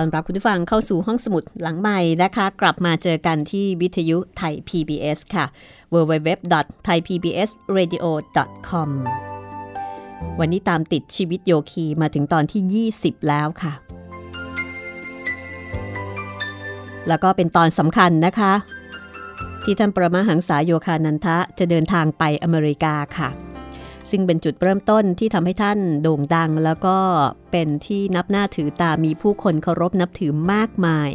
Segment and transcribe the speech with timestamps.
[0.00, 5.46] อนรับคุณผู้ฟังเข้าสู่ห้องสมุดหลังใหม่นะคะ กลับมาเจอกันที่วิทยุไทย PBS ค่ะ
[5.92, 8.90] www.thaipbsradio.com
[10.40, 13.72] วันนี้ตามติดชีวิตโยคีมาถึงตอนที่ 20 แล้วค่ะ
[17.08, 18.52] แล้วก็เป็นตอนสำคัญนะคะ
[19.64, 23.28] ที่ท่านประมาหังษาโยคานันทะจะเดินทางไปอเมริกาค่ะ
[24.10, 26.96] ซึ่งเป็นจุดเริ่มต้นที่ทำให้ท่านโด่งดัง แล้วก็
[27.50, 31.10] เป็นที่นับหน้าถือตามีผู้คนเคารพนับถือมากมาย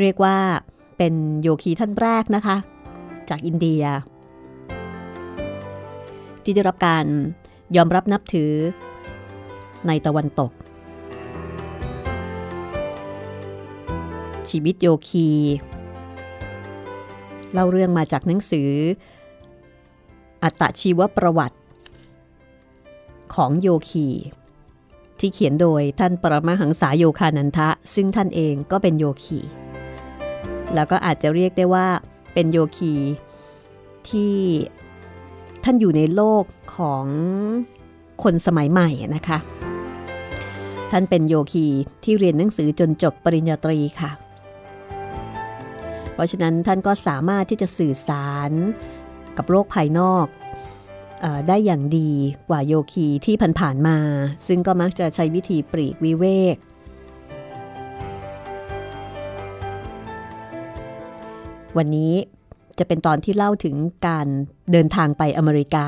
[0.00, 0.38] เรียกว่า
[0.98, 2.56] เป็นโยคีท่านแรกนะคะ
[3.28, 3.84] จากอินเดีย
[6.42, 7.06] ที่ได้รับการ
[7.76, 8.52] ยอมรับนับถือ
[9.86, 10.52] ในตะวันตก
[14.50, 15.28] ชีวิตโยคี
[17.52, 18.70] เล่าเรื่องมาจากหนังสือ
[20.42, 21.56] อัตชีวประวัติ
[23.34, 24.08] ของโยคี
[25.18, 29.40] ที่เขียนโดยท่านปรมาหังษาโยคานันทะ ซึ่งท่านเองก็เป็นโยคี
[30.74, 31.86] แล้วก็อาจจะเรียกได้ว่า
[32.34, 32.94] เป็นโยคี
[34.08, 34.36] ที่
[35.64, 36.44] ท่านอยู่ในโลก
[36.76, 37.04] ของ
[38.22, 39.38] คนสมัยใหม่นะคะ
[40.90, 41.66] ท่านเป็นโยคี
[42.04, 44.10] ที่เรียนหนังสือจนจบปริญญาตรีค่ะ
[46.14, 48.50] เพราะฉะนั้นท่านก็สามารถที่จะสื่อสาร
[49.40, 50.26] กับโลกภายนอก
[51.24, 52.10] อได้อย่างดี
[52.48, 53.96] กว่าโยคีที่ผ่านๆมา
[54.46, 56.56] ซึ่งก็มักจะใช้วิธีปรีกวิเวก
[61.76, 62.12] วันนี้
[62.78, 63.74] จะเป็นตอนที่เล่าถึง
[64.06, 64.26] การ
[64.72, 65.86] เดินทางไปอเมริกา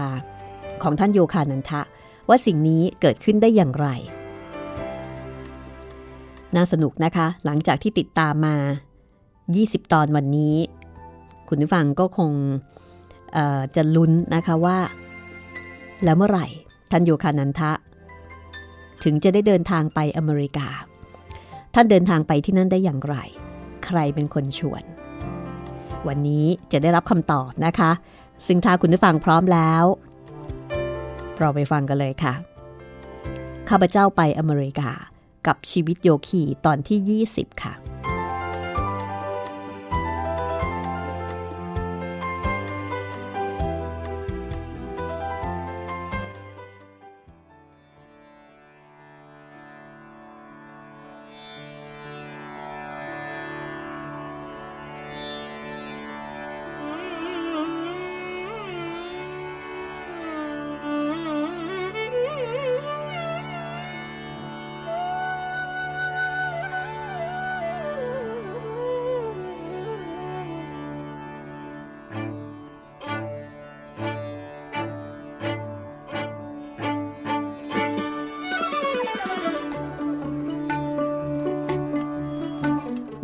[0.83, 1.83] ของท่านโยคานันทะ
[2.29, 3.89] ว่าสิ่งนี้เกิดขึ้นได้อย่างไร
[6.57, 8.57] น่าสนุกนะคะ หลังจากที่ติดตามมา
[9.25, 10.57] 20 ตอนวันนี้
[11.49, 12.33] คุณผู้ฟังก็คง
[13.77, 14.79] จะลุ้นนะคะว่า
[16.05, 16.47] แล้วเมื่อไหร่
[16.91, 17.73] ท่านโยคานันทะ
[19.05, 20.69] ถึงจะได้เดินทางไปอเมริกา
[21.75, 23.17] ท่านเดินทางไปที่นั่นได้อย่างไร
[23.85, 24.83] ใครเป็นคนชวน
[26.09, 27.91] วันนี้จะได้รับคำตอบนะคะ
[28.47, 29.85] ซึ่งถ้าคุณผู้ฟังพร้อมแล้ว
[31.39, 32.35] เราไปฟังกันเลยค่ะ
[33.69, 34.91] ข้าพเจ้าไปอเมริกา
[35.47, 37.73] กับชีวิตโยคีตอนที่ 20 ค่ะ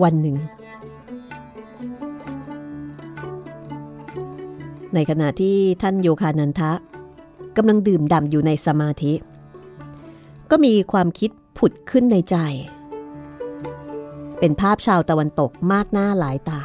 [0.02, 0.36] วันหนึ่ง
[4.94, 6.72] ในขณะที่ท่านโยคานันทะ
[7.56, 9.12] กำลังดื่มด่ำอยู่ในสมาธิ
[10.50, 12.36] ก็มีความคิดผุดขึ้นในใจ
[14.38, 16.62] เป็นภาพชาวตะวันตกมากหน้าหลายตา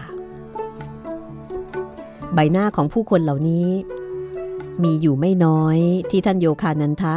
[2.34, 3.70] ใบหน้าของผู้คนเหล่านี้
[4.84, 5.78] มีอยู่ไม่น้อย
[6.10, 7.16] ที่ท่านโยคานันทะ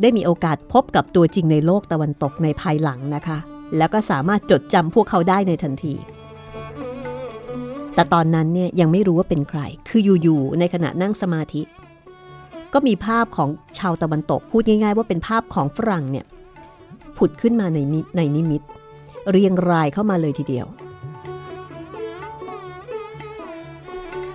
[0.00, 3.38] ได้มีโอกาสพบกับตัวจริงในโลกตะวันตกในภายหลังนะคะ
[3.76, 5.94] แล้วก็สามารถจดจำพวกเขาได้ในทันที
[7.94, 11.62] แต่ตอนนั้นเนี่ยยังไม่รู้ว่าเป็นใคร คืออยู่ๆในขณะนั่งสมาธิ
[12.72, 13.48] ก็มีภาพของ
[13.78, 16.24] ชาวตะวันตกพูดง่าย ๆ ว่าเป็นภาพของฝรั่งเนี่ย
[17.16, 17.78] ผุดขึ้นมาใน
[18.16, 18.62] ในนิมิต
[19.30, 20.66] เรียงรายเข้ามาเลยทีเดียว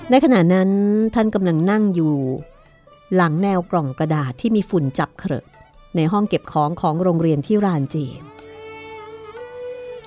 [0.09, 0.69] ในขณะนั้น
[1.15, 2.15] ท่านกำลังนั่งอยู่
[3.15, 5.45] หลังแนวกล่องกระดาษที่มีฝุ่นจับเครอะ
[5.95, 8.05] ในห้องเก็บของของโรงเรียนที่รานจี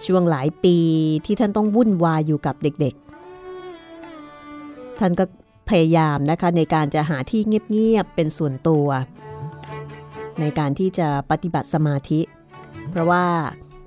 [0.05, 0.77] ช่วงหลายปี
[1.27, 5.25] ที่ท่านต้องวุ่นวายอยู่กับเด็กๆ ท่านก็
[5.69, 8.87] พยายามนะคะในการจะหาที่เงียบๆเป็นส่วนตัว
[10.41, 12.21] ในการที่จะปฏิบัติสมาธิ
[12.91, 13.25] เพราะว่า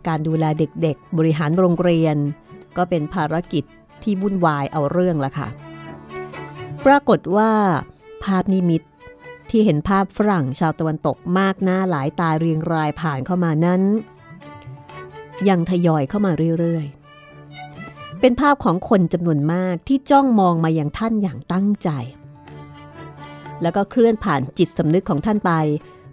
[0.08, 2.18] การดูแลเด็กๆ บริหารโรงเรียน
[2.78, 3.64] ก็เป็นภารกิจ
[4.04, 5.48] ที่วุ่นวายเอาเรื่องละค่ะ
[6.86, 7.52] ปรากฏว่า
[8.24, 8.82] ภาพนิมิต
[9.50, 13.82] ที่เห็นภาพฝรั่งชาวตะวันตกมากหน้าหลายตาเรียงรายผ่านเข้ามานั้น
[15.48, 21.90] ยังทยอยเข้ามาเรื่อยๆ เป็นภาพของคนจำนวนมากที่จ้องมองมาอย่างท่านอย่างตั้งใจ
[23.62, 25.52] แล้วก็เคลื่อนผ่านจิตสำนึกของท่านไป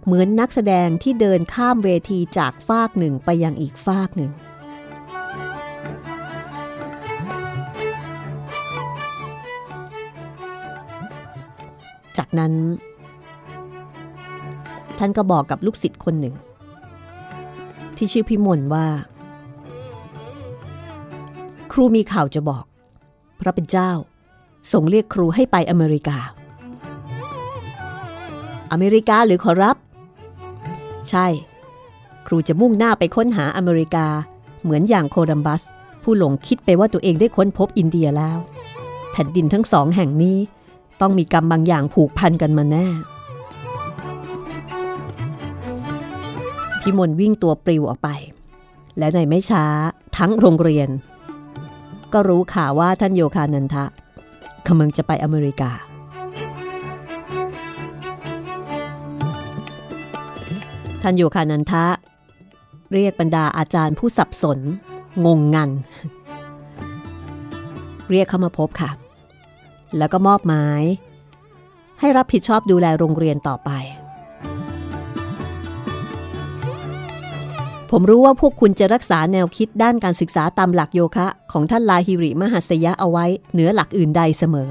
[0.05, 4.31] เหมือนนักแสดงที่เดินข้ามเวทีจากฟากหนึ่งไปยังอีกฟากหนึ่ง
[12.17, 12.53] จากนั้น
[14.99, 16.35] ท่านก็บอกกับลูกศิษย์คนหนึ่ง
[17.97, 18.85] ที่ชื่อพิมลว่า
[21.77, 22.65] รูมีข่าวจะบอก
[23.39, 23.91] พระเป็นเจ้า
[24.71, 26.17] ส่งเรียกครูให้ไปอเมริกา
[28.71, 29.77] อเมริกาหรือขอรับ
[31.09, 31.27] ใช่
[32.27, 34.05] ครูจะมุ่งหน้าไปค้นหาอเมริกา
[34.63, 35.61] เหมือนอย่างโคลัมบัส
[36.03, 38.37] ผู้หลงคิดไปว่าตัวเองได้ค้นพบอินเดียแล้ว
[39.11, 40.37] แผ่นดินทั้งสองแห่งนี้
[41.01, 42.87] ต้องมีกรรมบางอย่างผูกพันกันมาแน่
[46.81, 48.09] พิมลวิ่งตัวปลิวออกไป
[48.97, 49.65] และในไม่ช้า
[50.17, 50.89] ทั้งโรงเรียน
[52.13, 53.85] ก็รู้ข่าวว่าท่านโยคานันทะ
[54.67, 55.71] กำลังจะไปอเมริกา
[61.01, 61.85] ท่านโยคานันทะ
[62.93, 64.59] เรียกบรรดาอาจารย์ผู้สับสน
[65.25, 65.69] งงงัน
[68.09, 68.91] เรียกเข้ามาพบค่ะ
[69.97, 70.83] แล้วก็มอบหมาย
[71.99, 73.69] ให้รับผิดชอบดูแลโรงเรียนต่อไป
[77.91, 84.69] ผมรู้ว่าพวกคุณจะรักษาแนวคิดด้านการศึกษาตามหลักโยคะ ของท่านลาฮิริมหัสยะเอาไว้เหนือหลักอื่นใดเสมอ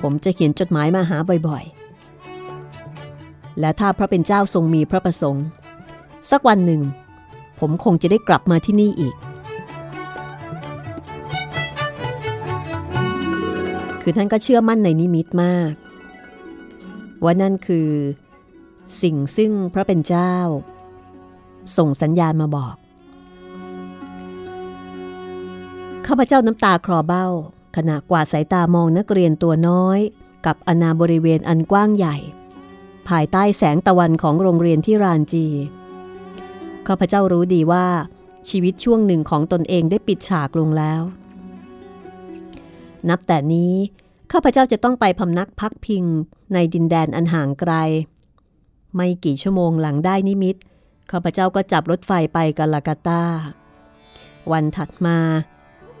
[0.00, 1.16] ผมจะเขียนจดหมายมาหา
[1.48, 5.46] บ่อยๆ และถ้าพระเป็นเจ้าทรงมีพระประสงค์
[6.30, 6.82] สักวันหนึ่ง
[7.60, 9.14] ผมคงจะได้กลับมาที่นี่อีก
[14.02, 15.72] คือท่านก็เชื่อมั่นในนิมิตมาก
[17.22, 17.88] ว่านั่นคือ
[19.02, 20.34] สิ่งซึ่งพระเป็นเจ้า
[21.76, 22.74] ส่งสัญญาณมาบอก
[26.06, 27.26] ข้าพเจ้าน้ำตาคลอเบ้า
[27.76, 29.98] ขณะกวาดสายตามองนักเรียนตัวน้อย
[30.46, 32.16] กับอนาบริเวณอันกว้างใหญ่
[33.08, 35.46] ภายใต้แสงตะวันของโรงเรียนที่รานจี
[36.86, 37.86] ข้าพเจ้ารู้ดีว่า
[38.48, 41.02] ชีวิตช่วงหนึ่งของตนเองได้ปิดฉากลงแล้ว
[43.08, 43.74] นับแต่นี้
[44.32, 46.04] ข้าพเจ้าจะต้องไปพำนักพักพิง
[46.52, 47.72] ในดินแดนอันห่างไกล
[48.94, 50.56] ไม่กี่ชั่วโมงหลังได้นิมิต
[51.12, 53.22] ข้าพเจ้าก็จับรถไฟไปกาลากาตา
[54.52, 55.18] วันถัดมา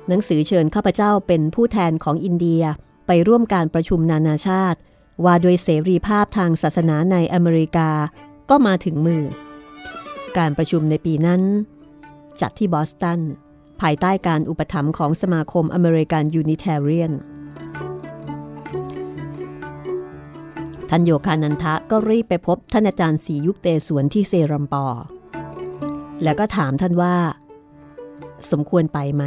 [0.08, 2.62] หนังสือเชิญข้าพเจ้าเป็นผู้แทนของอินเดีย
[3.06, 4.78] ไปร่วมการประชุมนานาชาติ
[5.24, 7.90] ว่าด้วยเสรีภาพทางศาสนาในอเมริกา
[8.50, 9.22] ก็มาถึงมือ
[10.38, 11.42] การประชุมในปีนั้น
[12.40, 13.20] จัดที่บอสตัน
[13.80, 17.12] ภายใต้การอุปถัมภ์ของสมาคมอเมริกันยูนิเทเรียน
[20.94, 24.86] ท่านโยคานันทะก็รีบไปพบท่านอาจารย์สียุคเตสวนที่เซรัมปอ
[26.22, 27.14] แล้วก็ถามท่านว่า
[28.50, 29.24] สมควรไปไหม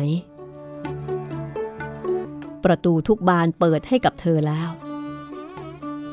[2.63, 4.69] ประตูทุกบานเปิดให้กับเธอแล้ว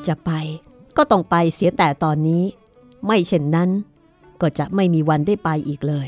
[0.07, 0.31] จะไป
[0.97, 2.43] ก็ต้องไปเสียแต่ตอนนี้
[3.05, 3.69] ไม่เช่นนั้น
[4.41, 6.07] ก็จะไม่มีวันได้ไปอีกเลย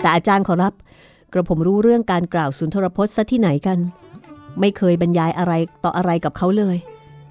[0.00, 0.74] แต่อาจารย์ขอรับ
[1.32, 3.78] กระผมรู้เรื่องการกล่าวสุนทรพจน์ซะที่ไหนกัน
[4.60, 5.52] ไม่เคยบรรยายอะไร
[5.84, 6.78] ต่ออะไรกับเขาเลย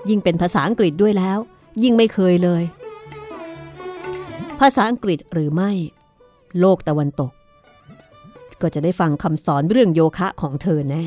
[0.10, 1.38] ยิ่งเป็นภาษาอังกฤษด้วยแล้ว
[1.84, 2.64] ยิ่งไม่เคยเลย
[4.60, 5.72] ภาษาอังกฤษหรือไม่
[6.60, 7.32] โลกตะวันตก
[8.62, 11.06] ก็จะได้ฟังคำสอนเรื่องโยคะของเธอแน่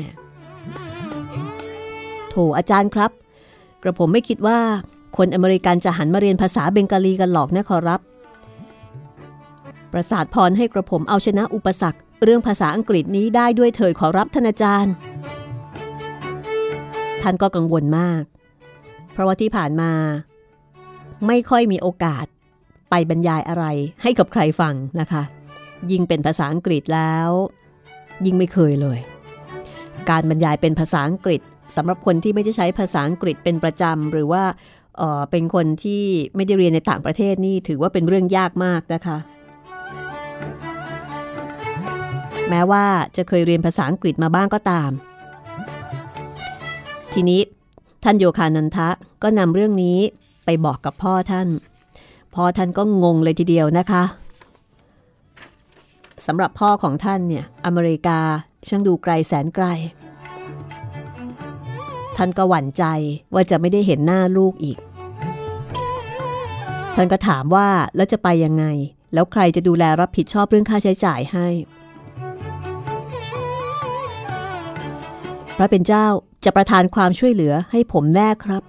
[2.29, 3.11] โถอาจารย์ครับ
[3.83, 4.59] กระผมไม่คิดว่า
[5.17, 8.01] คนอเมริกันจะหันมาเรียนภาษาเบงกาลีกันหรอกนะขอรับ
[9.93, 14.93] ประสาทพรให้กระผมเอาชนะอุปสรรค เรื่องภาษาอังกฤษนี้ได้ด้วยเถิดขอรับท่านอาจารย์
[17.21, 18.23] ท่านก็กังวลมาก
[19.13, 19.91] เพราะว่าที่ผ่านมา
[21.27, 22.25] ไม่ค่อยมีโอกาส
[22.89, 23.65] ไปบรรยายอะไร
[24.03, 25.23] ให้กับใครฟังนะคะ
[25.91, 27.29] ยิ่งเป็นภาษาอังกฤษแล้ว
[28.25, 28.99] ยิ่งไม่เคยเลย
[30.09, 31.41] การบรรยายเป็นภาษาอังกฤษ
[31.75, 34.43] สำหรับคนที่ไม่ได้ใช้ภาษาอังกฤษเป็นประจำหรือว่า
[34.97, 36.03] เออเป็นคนที่
[36.35, 39.17] ไม่ได้เรียนในต่างประเทศนี่ถือว่าเป็นเรื่องยากมากนะคะ
[42.49, 44.91] แม้ว่าจะเคยเรียนภาษาอังกฤษมาบ้างก็ตาม
[47.13, 47.41] ทีนี้
[48.03, 48.89] ท่านโยคานันทะ
[49.23, 49.99] ก็นำเรื่องนี้
[50.45, 51.47] ไปบอกกับพ่อท่าน
[52.35, 54.03] พ่อท่านก็งงเลยทีเดียวนะคะ
[56.25, 58.19] สำหรับพ่อของท่านเนี่ยอเมริกา
[58.67, 59.65] ช่างดูไกลแสนไกล
[62.17, 62.83] ท่านก็หวั่นใจ
[63.33, 64.77] ว่าจะไม่ได้เห็นหน้าลูกอีก
[66.95, 68.65] ท่านก็ถามว่าแล้วจะไปยังไง
[69.13, 71.47] แล้วใครจะดูแลรับผิดชอบเรื่องค่าใช้จ่ายให้
[75.61, 76.07] ระเป็นเจ้า
[76.45, 78.63] จะประทานความช่วยเหลือให้ผมแน่ครับ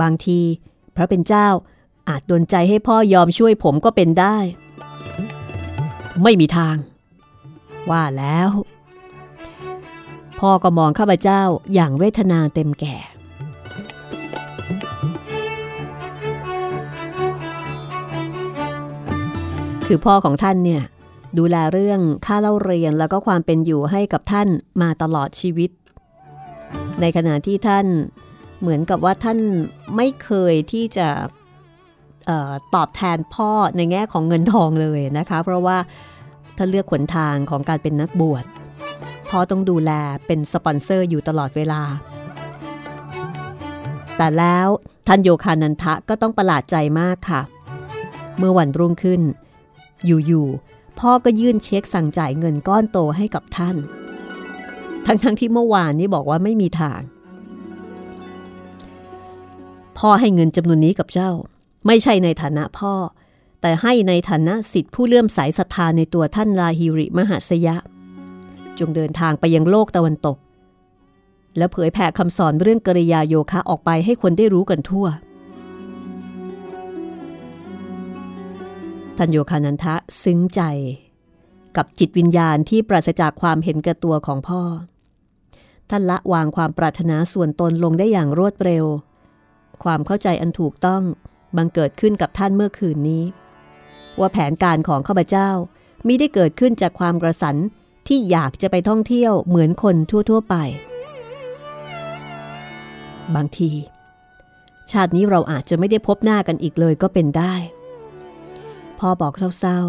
[0.00, 0.40] บางที
[0.96, 1.48] พระเป็นเจ้า
[2.08, 4.36] อาจดนใจให้พ่อยอมช่วยผมก็เป็นได้
[6.22, 6.76] ไม่มีทาง
[7.90, 8.50] ว่าแล้ว
[10.40, 11.42] พ่อก็มองข้าพเจ้า
[11.74, 12.96] อย่างเวทนาเต็มแก่
[19.86, 20.82] คือพ่อของท่านเนี่ย
[21.38, 24.48] ดูแลเรื่องค่าเล่าเรียนแล้วก็ความเป็นอยู่ให้กับท่าน
[24.82, 25.70] มาตลอดชีวิต
[27.00, 27.86] ในขณะที่ท่าน
[28.60, 29.38] เหมือนกับว่าท่าน
[29.96, 31.08] ไม่เคยที่จะ
[32.28, 35.78] ออตอบแทนพ่อในแง่ของเงินทองเลยนะคะ เพราะว่า
[36.56, 38.44] ท่านเลือกขนทางของการเป็นนักบวช
[39.30, 39.90] พ่อต้องดูแล
[40.26, 41.82] เป็นสปอนเซอร์อยู่ตลอดเวลา
[44.16, 44.68] แต่แล้ว
[45.06, 47.40] ท่านโยคานันทะก็ต้องประหลาดใจมากค่ะ
[48.38, 49.20] เมื่อวันรุ่งขึ้น
[50.06, 53.76] อยู่ๆ พ่อก็ยื่นเช็คสั่งจ่ายเงินก้อนโตให้กับท่าน
[55.06, 57.00] ทั้งๆทที่เมื่อวานนี้บอกว่าไม่มีทาง
[59.98, 61.30] พ่อให้เงินจำนวนนี้กับเจ้า
[61.86, 62.94] ไม่ใช่ในฐานะพ่อ
[63.60, 67.76] แต่ให้ในฐานะสิทธิผู้เลื่อมใสศรัทธาในตัวท่านลาฮิริมหาสยะ
[68.78, 70.38] จงเดินทางไปยังโลกตะวันตก
[71.56, 75.06] และเผยแผ่คำสอนเรื่องกริยาโยคะออกไปให้คนได้รู้กันทั่ว
[79.16, 80.60] ท่านโยคานันทะซึ้งใจ
[81.76, 84.62] กับจิตวิญญาณที่ปราศจากความเห็นแก่ตัวของพ่อ
[85.90, 88.84] ท่านละวางความปรารถนาส่วนตนลงได้อย่างรวดเร็ว
[89.84, 91.02] ความเข้าใจอันถูกต้อง
[91.56, 93.24] บังเกิดขึ้นกับท่านเมื่อคืนนี้
[94.18, 95.50] ว่าแผนการของข้าพเจ้า
[96.06, 97.56] มิได้เกิดขึ้นจากความกระสัน
[98.08, 100.56] ที่อยากจะไปท่องเที่ยวเหมือนคนทั่ว ๆ ไป
[103.34, 103.70] บางที
[104.90, 107.54] ชาตินี้เราอาจจะไม่ได้พบหน้ากันอีกเลยก็เป็นได้
[108.98, 109.80] พ่อบอกเศร้า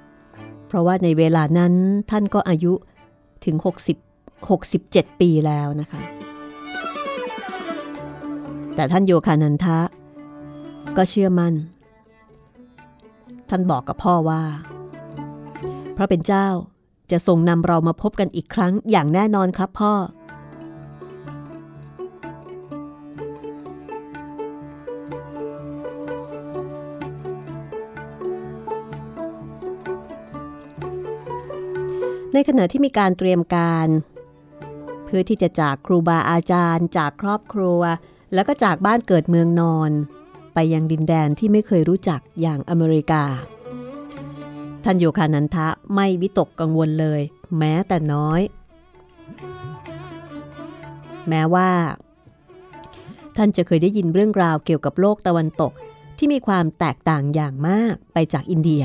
[0.00, 1.74] ๆ เพราะว่าในเวลานั้น
[2.10, 2.72] ท่านก็อายุ
[3.44, 3.56] ถึง
[4.18, 6.00] 60 67 ปีแล้วนะคะ
[8.74, 9.78] แต่ท่านโยคานันทะ
[10.96, 11.54] ก็เชื่อมัน่น
[13.50, 14.42] ท่านบอกกับพ่อว่า
[15.96, 16.48] พระเป็นเจ้า
[17.10, 19.92] จะทรงนำเรามาพบกันอีกครั้งอย่างแน่นอนครับพ่อ
[32.34, 33.88] ในขณะที่มีการเตรียมการ
[35.04, 37.80] เพื่อที่จะจากครูบาอาจารย์ จากครอบครัว
[38.34, 39.90] แล้วก็จากบ้านเกิดเมืองนอน
[40.54, 43.24] ไปยังดินแดนที่ไม่เคยรู้จักอย่างอเมริกา
[44.84, 47.22] ท่านโยคานันทะไม่วิตกกังวลเลย
[47.58, 48.40] แม้แต่น้อย
[51.28, 51.70] แม้ว่า
[53.36, 55.72] ท่านจะเคยได้ยินเรื่องราวเกี่ยวกับโลกตะวันตก
[56.18, 58.84] ที่มีความแตกต่างอย่างมากไปจากอินเดีย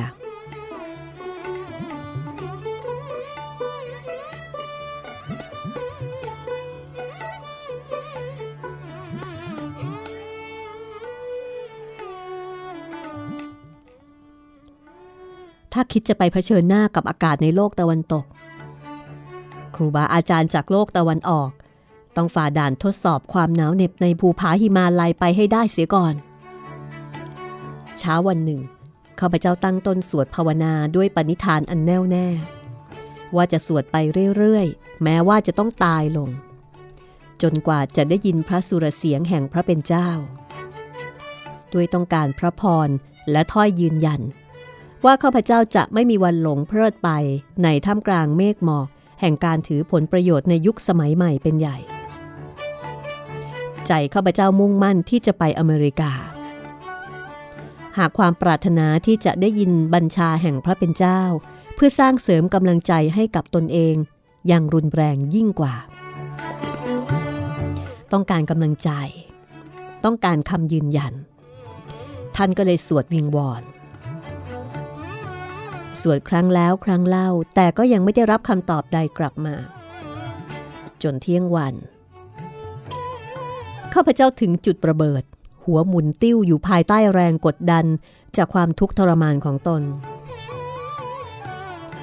[15.77, 18.25] ถ้าคิดจะไปเผชิญหน้ากับอากาศในโลกตะวันตก
[19.75, 21.49] ครูบาอาจารย์จากโลกตะวันออก
[22.15, 26.13] ต้องฝ่าด่านทดสอบความหนาวเหน็บในภูผาหิมาลัยไปให้ได้เสียก่อน
[27.97, 28.61] เช้าวันหนึ่ง
[29.19, 32.27] ข้าพเจ้าตั้งต้นสวดภาวนาด้วยปณิธานอันแน่วแน่
[33.35, 33.95] ว่าจะสวดไป
[34.37, 36.29] เรื่อยๆ แม้ว่าจะต้องตายลง
[37.41, 40.09] จนกว่าจะได้ยินพระสุรเสียงแห่งพระเป็นเจ้า
[41.73, 42.89] ด้วยต้องการพระพร
[43.31, 44.21] และถ้อยยืนยัน
[45.05, 47.09] ว่าข้าพเจ้าจะไม่มีวันหลงเพลิดไป
[47.63, 48.87] ในท่ามกลางเมฆหมอก
[49.21, 51.77] แห่งการถือผลประโยชน์ในยุคสมัยใหม่เป็นใหญ่
[53.87, 56.11] ใจข้าพเจ้ามุ่งมั่นที่จะไปอเมริกา
[57.97, 61.21] หากความปรารถนาที่จะได้ยินบัญชาแห่งพระเป็นเจ้า
[61.75, 63.95] เพื่อสร้างเสริมกำลังใจให้กับตนเอง
[64.47, 65.75] อย่างรุนแรงยิ่งกว่า
[68.13, 68.91] ต้องการกำลังใจ
[70.05, 71.13] ต้องการคำยืนยัน
[72.35, 73.63] ท่านก็เลยสวดวิงวอน
[76.01, 79.55] สวดครั้งแล้วครั้งเล่า แต่ก็ยังไม่ได้รับคำตอบใดกลับมา
[81.03, 81.75] จนเที่ยงวัน
[83.93, 85.23] ข้าพเจ้าถึงจุดระเบิด
[85.63, 87.85] หัวหมุนติ้วอยู่ภายใต้แรงกดดัน
[88.37, 89.81] จากความทุกข์ทรมานของตน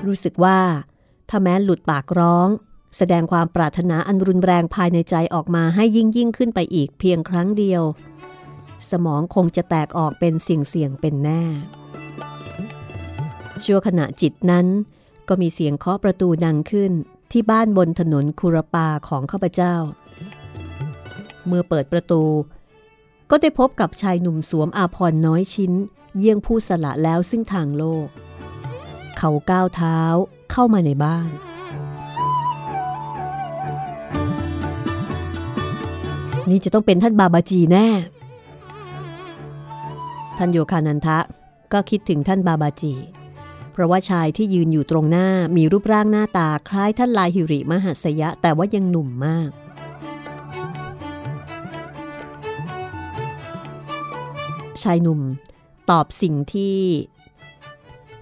[0.07, 0.61] รู้สึกว่า
[1.29, 2.49] ถ้าแม้หลุดปากร้อง
[2.97, 7.83] แสดงความปรารถนาอันรุนแรงภายในใจออกมาให้ยิ่งยิ่งขึ้นไปอีกเพียงครั้งเดียว
[8.91, 11.43] สมองคงจะแตกออกเป็นเสี่ยงเสี่ยงเป็นแน่
[13.65, 14.67] ชั่วขณะจิตนั้น
[15.29, 16.93] ก็มีเสียงเคาะประตูดังขึ้น
[17.33, 19.75] ที่บ้านบนถนนคุรปาของข้าพเจ้า
[21.47, 22.23] เมื่อเปิดประตู
[23.31, 25.73] ก็ได้พบกับชายหนุ่มสวมอาภรน้อยชิ้น
[26.17, 28.07] เยี่ยงผู้สละแล้วซึ่งทางโลก
[29.19, 29.99] เขาก้าวเท้า
[30.53, 31.31] เข้ามาในบ้าน
[36.51, 37.89] นี่จะต้องเป็นท่านบาบาจีแน่
[40.39, 41.19] ท่านโยคานันทะ
[41.73, 42.95] ก็คิดถึงท่านบาบาจี
[43.73, 49.51] เพราะว่าชายที่ยืนอยู่ตรงหน้ามีรูปร่างหน้าตาคล้ายท่านลายหิริมหัสยะ แต่ว่ายังหนุ่มมาก
[54.83, 55.21] ชายหนุ่ม
[55.91, 56.79] ตอบสิ่งที่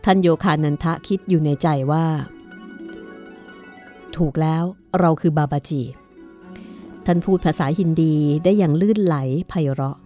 [0.05, 2.07] ท่านโยคานันทะคิดอยู่ในใจว่า
[4.17, 4.65] ถูกแล้ว
[4.99, 5.83] เราคือบาบาจี
[7.07, 9.17] ท่านพูดภาษาฮินดีได้อย่างลื่นไหล
[9.49, 9.99] ไพเราะ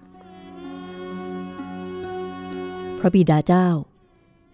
[2.99, 3.69] พระบิดาเจ้า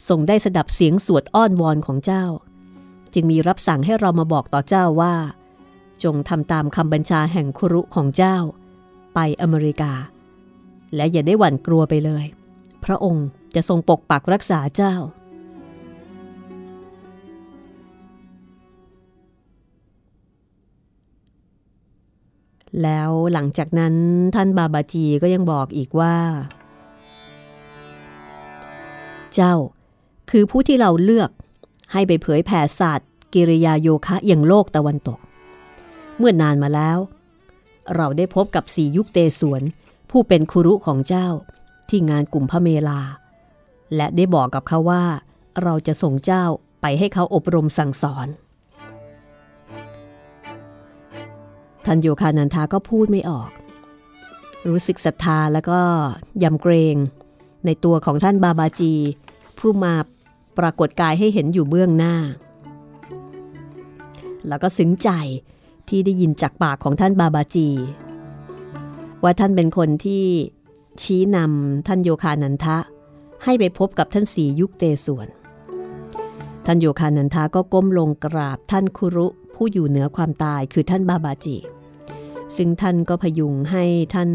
[0.09, 2.25] ทรงได้สดับเสียงสวดอ้อนวอนของเจ้า
[3.15, 5.15] จึงมีรับสั่งให้เรามาบอกต่อเจ้าว่า
[6.05, 8.37] จงทำตามคำบัญชาแห่งครุของเจ้า
[9.15, 9.93] ไปอเมริกา
[10.95, 12.25] และอย่าได้หวั่นกลัวไปเลย
[12.85, 14.95] พระองค์จะทรงปกปักรักษาเจ้า
[22.83, 23.95] แล้วหลังจากนั้น
[24.35, 26.17] ท่านบาบาจีก็ยังบอกอีกว่า
[29.35, 29.55] เจ้า
[30.31, 31.31] คือผู้ที่เราเลือก
[31.93, 35.19] ให้ไปเผยแผ่ศาสตร์ กิริยาโยคะอย่างโลกตะวันตก
[36.19, 36.99] เมื่อนานมาแล้ว
[37.97, 39.63] เราได้พบกับสียุคเตสวน
[40.11, 41.29] ผู้เป็นครุของเจ้า
[41.89, 43.01] ที่งานกลุ่มพระเมลา
[43.97, 45.05] และได้บอกกับเขาว่า
[45.63, 46.45] เราจะส่งเจ้า
[46.81, 48.29] ไปให้เขาอบรมสั่งสอน
[51.85, 53.51] ท่านโยคานันทาก็พูดไม่ออก
[54.69, 55.81] รู้สึกศรัทธาแล้วก็
[56.43, 56.97] ยำเกรง
[57.67, 58.95] ในตัวของท่านบาบาจี
[59.59, 59.95] ผู้มา
[60.61, 62.15] ปรากฏกายให้เห็นอยู่เบื้องหน้า
[64.49, 65.11] แล้วก็ซึ้งใจ
[65.89, 67.69] ที่ได้ยินจากปากของท่านบาบาจี
[69.23, 70.25] ว่าท่านเป็นคนที่
[71.03, 72.77] ชี้นำท่านโยคานันทะ
[73.45, 75.29] ให้ไปพบกับท่านสียุคเตส่วน
[76.67, 81.57] ท่านโยคานันทาก็ก้มลงกราบท่านคุรุผู้อยู่เหนือความตายคือท่านบาบาจิ
[82.57, 84.31] ซึ่งท่านก็พยุงให้ท่าน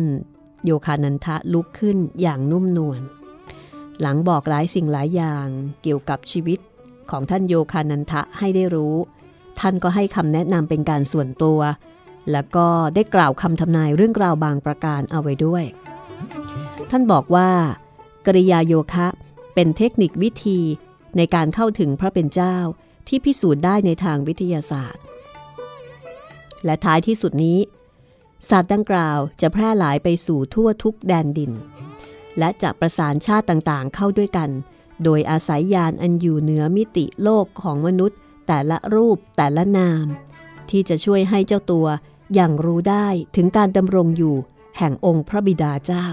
[0.65, 3.01] โยคานันทะลุกขึ้นอย่างนุ่มนวล
[4.01, 5.47] หลังบอกหลายสิ่งหลายอย่าง
[5.83, 6.59] เกี่ยวกับชีวิต
[7.11, 8.95] ของท่านโยคานันทะให้ได้รู้
[9.59, 11.59] ท่านก็ให้คำแนะนำเป็นการส่วนตัว
[12.31, 15.63] แล้วก็ได้กล่าวคำทำนายเรื่องราวบางประการเอาไว้ด้วย
[16.91, 17.49] ท่านบอกว่า
[18.25, 19.07] กริยาโยคะ
[19.53, 20.59] เป็นเทคนิควิธี
[21.17, 22.55] ในการเข้าถึงพระเป็นเจ้า
[23.07, 25.03] ที่พิสูจน์ได้ในทางวิทยาศาสตร์
[26.65, 27.59] และท้ายที่สุดนี้
[28.49, 31.51] ศาสตร์ดังกล่าวจะแพร่หลายไปสู่ทั่วทุกแดนดิน
[32.39, 34.49] และจะประสานชาติต่างๆเข้าด้วยกัน
[35.03, 38.17] โดยอาศัยยานอันอยู่เหนือมิติโลกของมนุษย์
[38.47, 40.05] แต่ละรูปแต่ละนาม
[40.69, 41.87] ที่จะช่วยให้เจ้าตัว
[42.33, 44.35] อย่างรู้ได้ถึงการดำรงอยู่
[44.77, 46.07] แห่งองค์พระบิดาเจ้า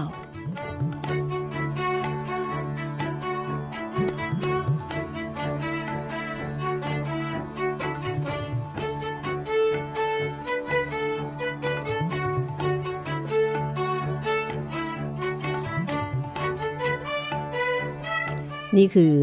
[18.77, 19.13] นี่คือ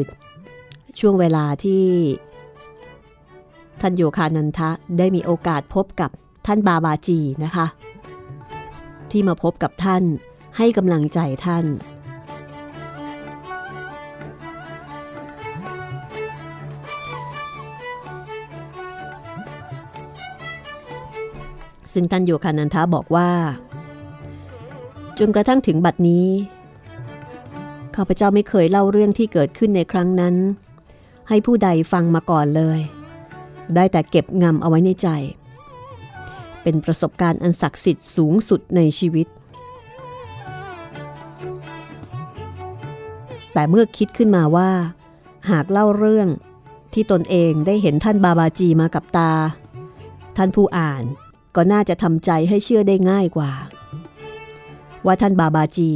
[1.01, 1.85] ช่วงเวลาที่
[3.81, 6.11] ท่านโยคานันทะได้มีโอกาสพบกับ
[6.47, 7.67] ท่านบาบาจีนะคะ
[9.11, 10.03] ที่มาพบกับท่าน
[10.57, 11.67] ให้กำลังใจท่าน
[21.93, 23.31] ซึ่งท่านโยคานันทะบอกว่า
[25.19, 26.27] จนกระทั่งถึงบัดนี้
[28.03, 30.35] ข้าพเจ้าไม่เคยเล่าเรื่องที่เกิดขึ้นในครั้งนั้น
[31.29, 32.81] ให้ผู้ใดฟังมาก่อนเลย
[33.75, 35.09] ได้แต่เก็บงำเอาไว้ในใจ
[36.63, 39.27] เป็นประสบการณ์อันศักดิ์สิทธิ์สูงสุดในชีวิต
[43.53, 44.71] แต่เมื่อคิดขึ้นมาว่า
[45.51, 46.29] หากเล่าเรื่อง
[46.95, 49.33] ที่ตนเองได้เห็นท่านบาบาจีมากับตา
[50.37, 51.03] ท่านผู้อ่าน
[51.57, 53.53] ก็น่าจะทำใจให้เชื่อได้ง่ายกว่า
[55.07, 55.93] ว่าท่านบาบาจี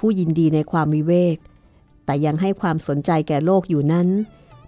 [0.00, 1.36] ผู้ยินดีในความวิเวก
[2.04, 4.08] แต่ยังให้ความสนใจแก่โลกอยู่นั้น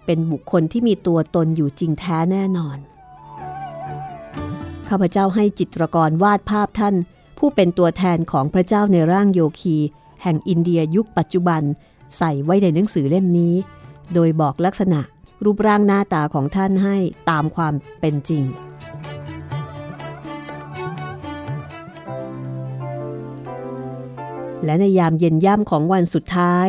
[0.05, 2.77] เป็นบุคคลที่มีตัวตนอยู่จริงแท้แน่นอน
[4.89, 6.95] ข้าพเจ้าให้จิตรกรวาดภาพท่าน
[7.37, 9.77] ผู้เป็นตัวแทนของพระเจ้าในร่างโยคี
[10.23, 11.61] แห่งอินเดียยุคปัจจุบัน
[12.17, 13.55] ใส่ไว้ในหนังสือเล่มนี้
[14.13, 14.99] โดยบอกลักษณะ
[15.43, 16.95] รูปร่างหน้าตาของท่านให้
[17.29, 18.43] ตามความเป็นจริง
[24.65, 26.67] และในยามเย็นย่ำของวันสุดท้าย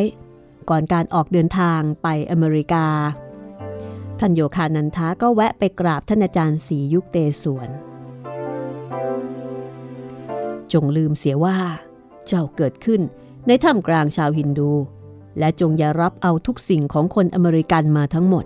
[0.70, 2.86] ก่อนการออกเดินทางไปอเมริกา
[4.18, 7.68] ท่านโยคานันทาก็แวะไปกราบท่านอาจารย์ศรียุคเตสวน
[10.72, 11.56] จงลืมเสียว่า
[12.26, 13.00] เจ้าเกิดขึ้น
[13.46, 14.72] ในท่ามกลางชาวฮินดู
[15.38, 18.44] และจงอย่ารับเอาทุกสิ่งของคนอเมริกันมาทั้งหมด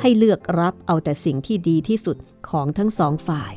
[0.00, 2.16] ให้เลือกรับเอาแต่สิ่งที่ดีที่สุด
[2.50, 3.52] ของทั้งสองฝ่าย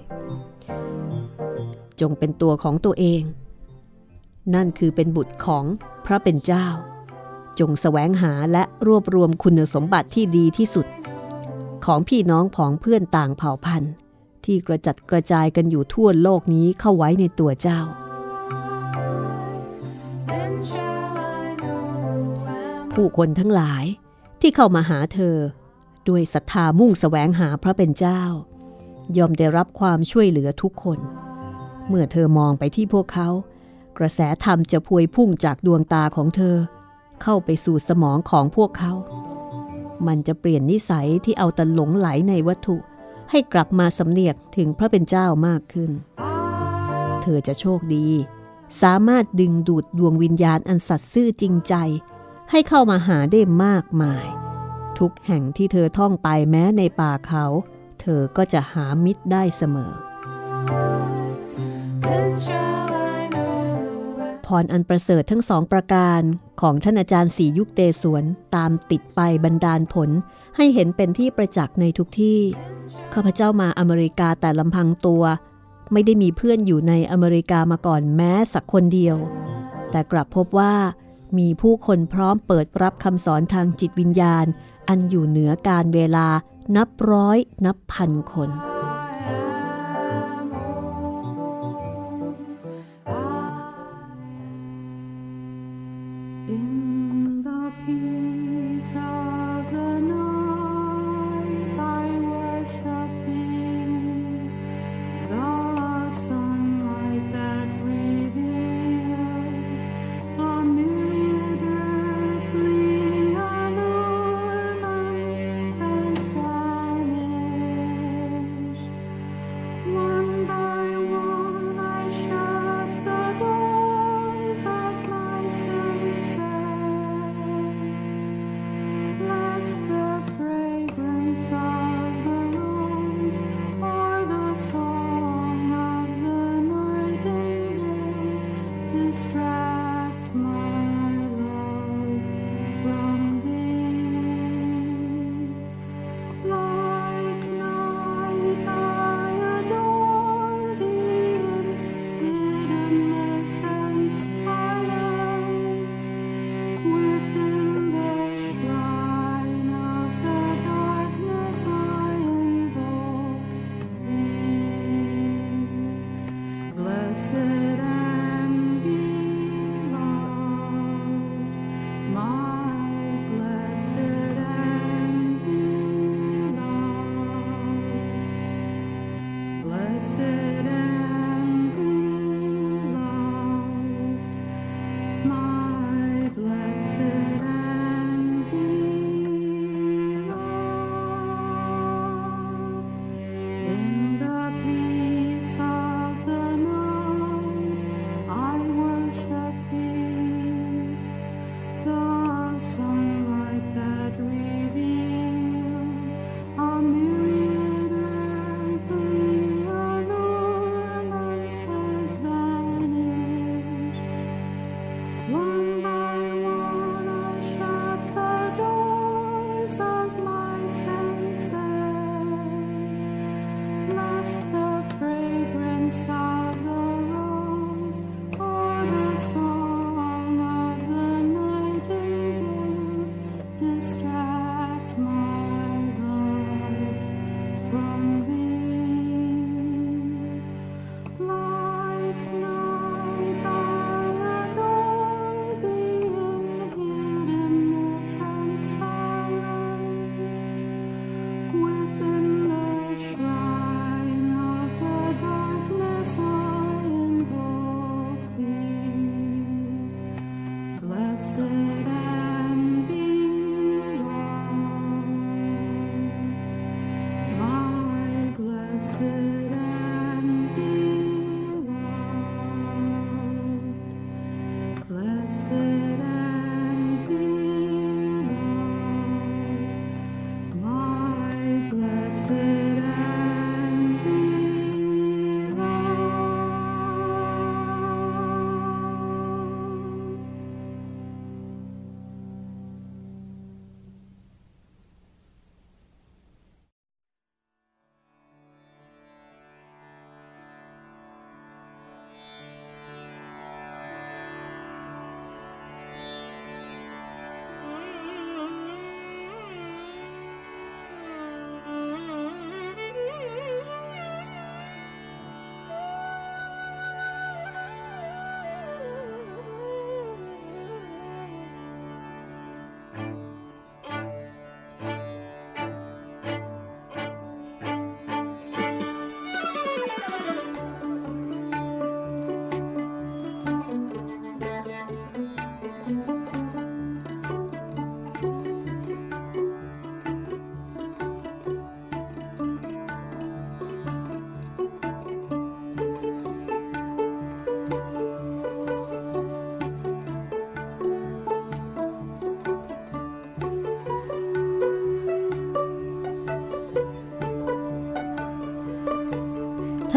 [2.01, 3.21] จงเป็นตัวของตัวเอง
[4.55, 5.65] นั่นคือเป็นบุตรของ
[6.05, 6.67] พระเป็นเจ้า
[7.59, 10.87] จงแสวงหาและรวบรวมคุณสมบัติที่ดีที่สุด
[11.85, 13.93] ของพี่น้องผองเพื่อนต่างเผ่าพันธุ์
[14.45, 17.79] ที่กระจัดกระจายกันอยู่ทั่วโลกนี้เข้าไว้ในตัวเจ้า
[22.93, 23.85] ผู้คนทั้งหลาย
[24.41, 25.37] ที่เข้ามาหาเธอ
[26.09, 28.21] ด้วยศรัทธามุ่งแสวงหาพระเป็นเจ้า
[29.17, 30.99] ยอมได้รับความช่วยเหลือทุกคน
[31.87, 33.29] เมื่อเธอมองไปที่พวกเขา
[33.99, 36.55] กระแสธรรมจะพวยพุ่งจากดวงตาของเธอ
[37.23, 38.93] เข้าไปสู่สมองของพวกเขา
[40.07, 42.77] มันจะเปลี่ยนนิสัยที่เอาแต่หลงไหลในวัตถุ
[43.31, 45.91] ให้กลับมาสำเนียกถึงพระเป็นเจ้ามากขึ้น
[47.21, 48.07] เธอจะโชคดี
[48.81, 51.75] สามารถดึงดูดดวงวิญญาณอันสัตย์ซื่อจริงใจ
[52.51, 54.25] ให้เข้ามาหาได้มากมาย
[54.99, 57.45] ทุกแห่งที่เธอท่องไปแม้ในป่าเขา
[58.01, 59.91] เธอก็จะหามิตรได้เสมอ
[64.47, 66.21] พรอันประเสริฐทั้งสองประการ
[66.61, 68.23] ของท่านอาจารย์สียุคเตสวน
[68.55, 70.09] ตามติดไปบันดาลผล
[70.57, 72.39] ให้เห็นเป็นที่ประจักษ์ในทุกที่
[73.13, 75.23] ข้าพเจ้ามาอเมริกาแต่ลำพังตัว
[75.91, 79.17] ไม่ได้มีเพื่อนอยู่ในอเมริกามาก่อนแม้สักคนเดียว
[79.91, 80.75] แต่กลับพบว่า
[81.37, 84.45] มีผู้คนพร้อมเปิดรับคำสอนทางจิตวิญญาณ
[84.89, 86.27] อันอยู่เหนือการเวลา
[86.75, 88.49] นับร้อยนับพันคน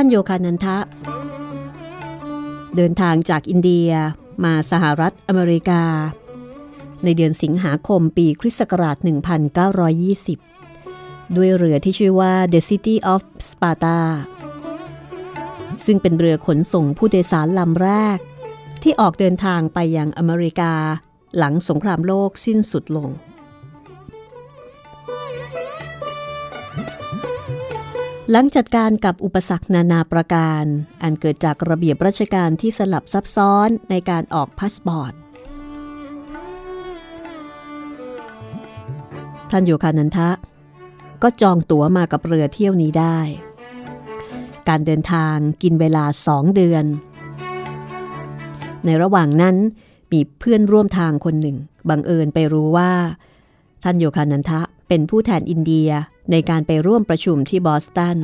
[0.02, 0.78] ท่านโยคานันทะ
[2.76, 3.90] เดินทางจากอินเดีย
[4.44, 5.82] มาสหรัฐอเมริกา
[7.04, 8.96] ในเดือนสิงหาคมปีคริสต์ศักราช
[10.56, 13.98] 1920 ด้วยเรือที่ชื่อว่า The City of Sparta
[15.86, 18.18] ซึ่งเป็นเรือขนส่งผู้โดยสารลำแรก
[18.82, 20.72] ที่ออกเดินทางไปยังอเมริกา
[21.36, 23.10] หลังสงครามโลกสิ้นสุดลง
[28.32, 30.64] หลังจัดการกับอุปสรรคนานาประการ
[31.02, 35.12] อันเกิดจากระเบียบราชการที่สลับซับซ้อนในการออกพาสปอร์ต
[39.50, 40.30] ท่านโยคานันทะ
[41.22, 43.18] ก็จองตั๋วมากับเรือเที่ยวนี้ได้
[44.68, 46.84] การเดินทางกินเวลาสองเดือน
[48.84, 49.56] ในระหว่างนั้น
[50.12, 51.56] มีเพื่อนร่วมทางคนหนึ่ง
[51.88, 52.92] บังเอิญไปรู้ว่า
[53.82, 55.90] ท่านโยคานันทะเป็นผู้แทนอินเดีย
[56.30, 58.18] ในการไปร่วมประชุมที่บอสตัน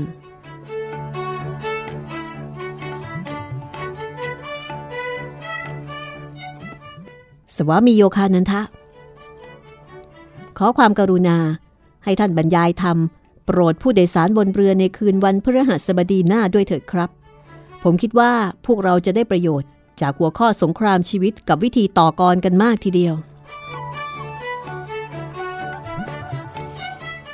[7.57, 8.63] สวามีโยคานันทะ
[10.59, 11.39] ขอความกรุณา
[12.05, 12.99] ให้ท่านบรรยายธรรม
[13.47, 17.11] โปรดผู้โดยสารบนเรือในคืนวันพฤหัสบดีหน้าด้วยเถิดครับ
[17.83, 18.33] ผมคิดว่า
[18.67, 19.69] พวกเราจะได้ประโยชน์
[20.01, 23.15] จากหัวข้อสงครามชีวิตกับวิธีต่อกรกันมากทีเดียว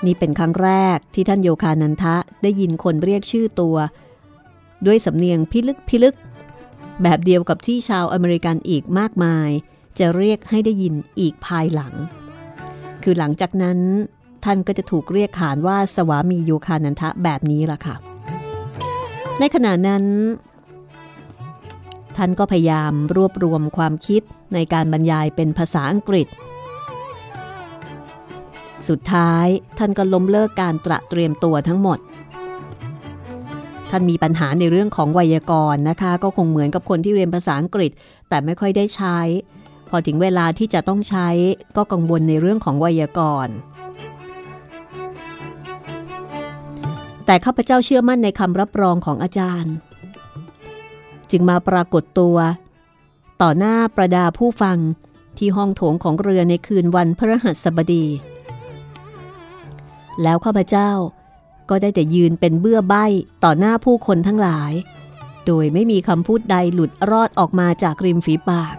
[0.06, 3.76] นี่เป็นครั้งแรกที่ท่านโยคานันทะได้ยินคนเรียกชื่อตัว
[4.86, 6.16] ด้วยสำเนียงพิลึกพิลึก
[7.02, 9.48] แบบเดียวกับที่ชาวอเมริกันอีกมากมาย
[9.98, 11.94] จะเรียกให้ได้ยินอีกภายหลัง
[13.02, 13.78] คือหลังจากนั้น
[14.44, 17.96] ท่านก็จะถูกเรียกขานว่าสวามีโยคานันทะแบบนี้ล่ะค่ะ
[19.38, 20.04] ในขณะนั้น
[22.16, 24.22] ท่านก็พยายามรวบรวมความคิด
[24.54, 26.26] ในการบรรยายเป็นภาษาอังกฤษ
[28.88, 29.46] สุดท้าย
[29.78, 31.98] ท่านก็ล้มเลิกการตระเตรียมตัวทั้งหมด
[33.90, 37.90] ท่านมีปัญหาในเรื่องของไวยากรณ์นะคะ ก็คงเหมือนกับคนที่เรียนภาษาอังกฤษ
[38.28, 39.18] แต่ไม่ค่อยได้ใช้
[39.88, 41.28] พอถึงเวลาที่จะต้องใช้
[41.76, 43.54] ก็กังวลในเรื่องของไวยากรณ์
[47.26, 49.74] แต่ข้าพเจ้าเชื่อมั่นในคำรับรองของอาจารย์
[51.30, 52.36] จึงมาปรากฏตัว
[53.42, 54.78] ต่อหน้าประดาผู้ฟัง
[55.38, 58.06] ที่ห้องโถงของเรือในคืนวันพฤหัสบดี
[60.22, 60.90] แล้วข้าพเจ้า
[61.70, 63.04] ก็ได้แต่ยืนเป็นเบื้อใบ้
[63.44, 64.72] ต่อหน้าผู้คนทั้งหลาย
[65.46, 68.74] โดยไม่มีคำพูดใดหลุดรอดออกมาจากริมฝีปาก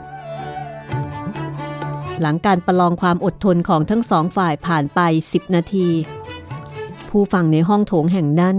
[2.22, 5.88] หลังการประลองความอดทนของทั้งสองฝ่ายผ่านไป10นาที
[7.10, 8.58] ผู้ฟังในห้องโถงแห่งนั้น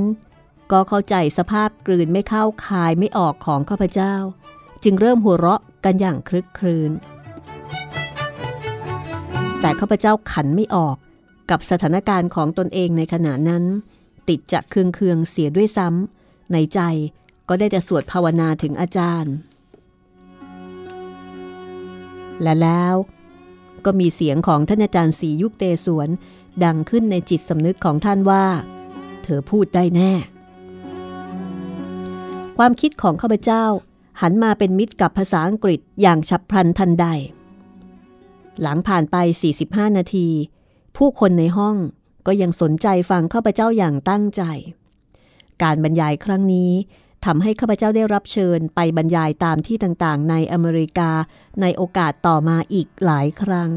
[0.72, 4.14] ก็เข้าใจสภาพกลืนไม่เข้าคายไม่ออกของข้าพเจ้า
[4.84, 6.90] จึงเริ่มหัวเราะกันอย่างคลึกครื้น
[9.60, 10.96] แต่ข้าพเจ้าขันไม่ออก
[11.50, 13.64] กับสถานการณ์ของตนเองในขณะนั้น
[14.28, 16.80] ติดจะเคืองๆเสียด้วยซ้ำในใจ
[17.48, 19.34] ก็ได้แต่สวดภาวนาถึงอาจารย์
[22.42, 22.94] และแล้ว
[23.84, 26.08] ก็มีเสียงของท่านอาจารย์สียุคเตสวน
[26.64, 28.44] ดังขึ้นในจิตสำนึกของท่านว่า
[29.22, 30.12] เธอพูดได้แน่
[32.56, 33.64] ความคิดของข้าพเจ้า
[34.20, 37.06] หันมาเป็นมิตรกับภาษาอังกฤษอย่างฉับพลันทันใด
[38.60, 39.16] หลังผ่านไป
[39.56, 40.28] 45 นาที
[40.96, 41.76] ผู้คนในห้อง
[42.26, 44.42] ก็ยังสนใจฟังข้าพเจ้าอย่างตั้งใจ
[45.62, 46.72] การบรรยายครั้งนี้
[47.24, 51.10] ทำให้ข้าพเจ้าได้รับเชิญไปบรรยายตามที่ต่างๆ ในอเมริกา
[51.60, 53.70] ในโอกาสต่อมาอีกหลายครั้ง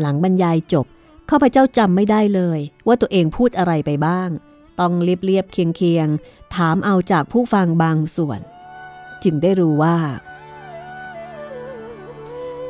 [0.00, 0.86] หลังบรรยายจบ
[1.30, 4.28] ข้าพเจ้าจำไม่ได้เลย ว่าตัวเองพูดอะไรไปบ้าง
[4.80, 8.40] ต้องเรียบๆเคียงๆถามเอาจากผู้ฟังบางส่วน
[9.22, 9.96] จึงได้รู้ว่า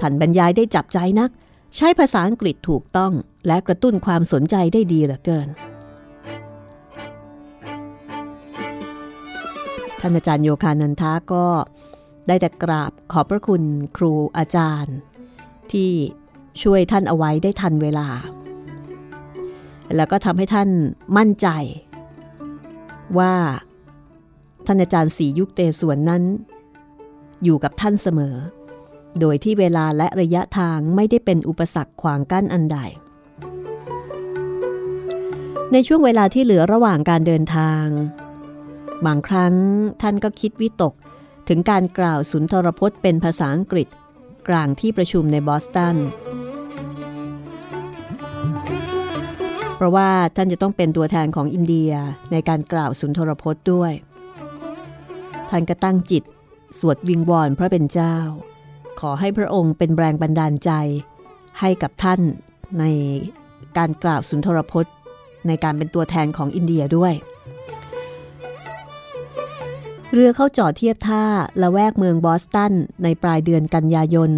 [0.01, 1.31] ท่านบรรยายได้จับใจนัก
[1.77, 3.13] ใช้ภาษาอังกฤษถูกต้อง
[3.47, 5.49] และกระตุ้นความสนใจได้ดีเหลือเกิน
[10.01, 11.47] ท่านอาจารย์โยคานันทาก็
[12.29, 13.63] ได้แต่กราบขอบพระคุณ
[13.97, 14.97] ครูอาจารย์
[15.73, 15.91] ที่
[16.63, 18.07] ช่วยท่านเอาไว้ได้ทันเวลา
[19.97, 20.69] แล้วก็ทำให้ท่าน
[21.17, 21.49] มั่นใจ
[23.19, 23.35] ว่า
[24.67, 26.23] ท่านอาจารย์สียุคเตส่วนนั้น
[27.45, 28.35] อยู่กับท่านเสมอ
[29.19, 32.79] โดยที่เวลาและระยะทางไม่ได้เป็นอุปสรรคขวางกั้นอันใด
[35.73, 37.87] ในช่วงเวลาที่เหลือระหว่างการเดินทาง
[39.07, 39.55] บางครั้ง
[40.03, 40.95] ท่านก็คิดวิตก
[41.49, 43.89] ถึงการกล่าวสุนทรพจน์เป็นภาษาอังกฤษ
[44.49, 45.97] กลางที่ประชุมในบอสตัน
[49.77, 51.93] เพราะว่าท่านจะต้องเป็นตัวแทนของอินเดีย
[52.33, 53.93] ในการกล่าวสุนทรพจน์ด้วย
[55.51, 56.25] ท่านก็ตั้งจิต
[56.79, 58.17] สวดวิงวอนพระเป็นเจ้า
[59.01, 60.71] ขอให้พระองค์เป็นแรงบันดาลใจ
[61.61, 62.21] ให้กับท่าน
[62.79, 62.85] ใน
[63.77, 64.95] การกล่าวสุนทรพจน์
[65.47, 67.15] ในการเป็นตัวแทนของอินเดียด้วย
[70.13, 71.25] เรือเข้าจอดเทียบท่า
[71.63, 72.73] ละแวกเมืองบอสตัน
[73.03, 74.33] ในปลายเดือนกันยายน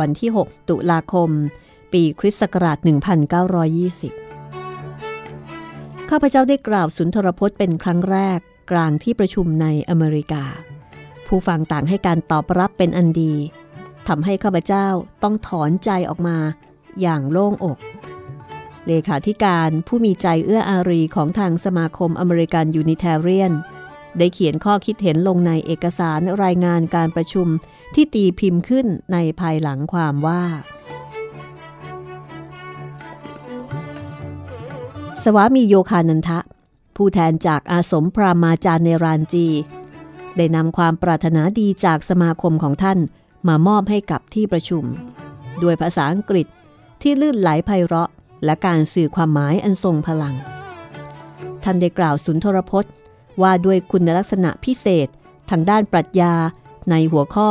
[0.00, 1.30] วันที่ 6 ตุลาคม
[1.92, 2.90] ปีคริสต์ศักราช 1920
[6.10, 8.38] ข้าพเจ้าได้กล่าวสุนทรพจน์เป็นครั้งแรก
[8.70, 10.44] กลางที่ประชุมในอเมริกา
[11.26, 13.34] ผู้ฟังต่างให้การตอบรับเป็นอันดี
[14.10, 14.88] ทำให้ข้าพเจ้า
[15.22, 16.38] ต้องถอนใจออกมา
[17.00, 17.78] อย่างโล่งอก
[18.86, 23.52] เลขาธิการผู้มีใจเอื้ออารีของทางสมาคมอเมริกันยูนิเทเรียน
[24.18, 27.46] ได้เขียนข้อคิดเห็นลงในเอกสารรายงานการประชุม
[27.94, 30.42] ที่ตีพิมพ์ขึ้นในภายหลังความว่า
[35.22, 36.38] สวามีโยคานันทะ
[36.96, 39.46] ผู้แทนจากอาสมพรามาจารย์ในรานจี
[40.36, 43.00] ได้นำความปรารถนาดีจากสมาคมของท่าน
[43.48, 44.84] มามอบให้กับที่ประชุม
[45.62, 46.46] ด้วยภาษาอังกฤษ
[47.02, 48.10] ที่ลื่นไหลไพเราะ
[48.44, 50.34] และการสื่อความหมายอันทรงพลัง
[51.62, 52.92] ท่านได้กล่าวสุนทรพจน์
[53.42, 55.08] ว่าด้วยคุณลักษณะพิเศษ
[55.50, 56.34] ทางด้านปรัชญา
[56.90, 57.48] ในหัวข้อ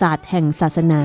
[0.00, 1.02] ศาสตร์แห่งศาสนา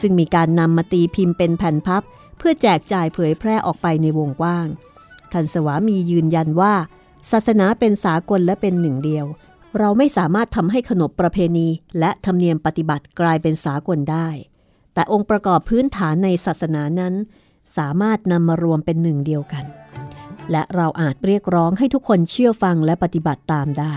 [0.00, 2.02] ซึ่งมีการนำมาตีพิมพ์เป็นแผ่นพับ
[2.38, 4.66] เพื่อแจกจ่ายเผยแพร่ออกไปในวงกว้าง
[5.32, 6.74] ท่านสวามียืนยันว่า
[7.30, 9.26] ศาสนาเป็นสากลและเป็นหนึ่งเดียว
[9.78, 11.68] เราไม่สามารถทำให้ขนบประเพณี
[11.98, 14.28] และธรรมเนียมปฏิบัติกลายเป็นสากลได้
[14.94, 17.14] แต่องค์ประกอบพื้นฐานในศาสนานั้น
[17.76, 19.64] สามารถนำมารวมเป็นหนึ่งเดียวกัน
[20.50, 23.94] และเราอาจเรียกร้องให้ทุกคนเชื่อฟังและปฏิบัติตามได้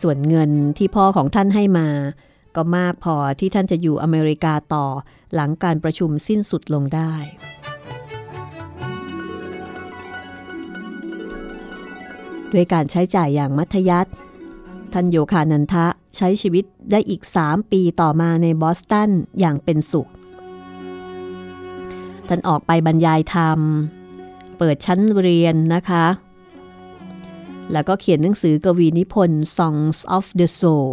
[0.00, 1.88] ส่วนเงินที่พ่อของท่านให้มา
[2.56, 4.86] ก็มากพอที่ท่านจะอยู่อเมริกาต่อ
[5.34, 7.14] หลังการประชุมสิ้นสุดลงได้
[12.54, 14.10] ด้วยการใช้จ่ายอย่างมัธยัติ
[14.92, 15.86] ท่านโยคานันทะ
[16.16, 20.08] ใช้ชีวิตได้อีก 3 ปีต่อมาในบอสตันอย่างเป็นสุข
[22.28, 23.60] ท่านออกไปบรรยายธรรม
[24.58, 26.06] เปิดชั้นเรียนนะคะ
[27.72, 30.88] แล้วก็เขียนหนังสือกวีนิพนธ์ Songs of the Soul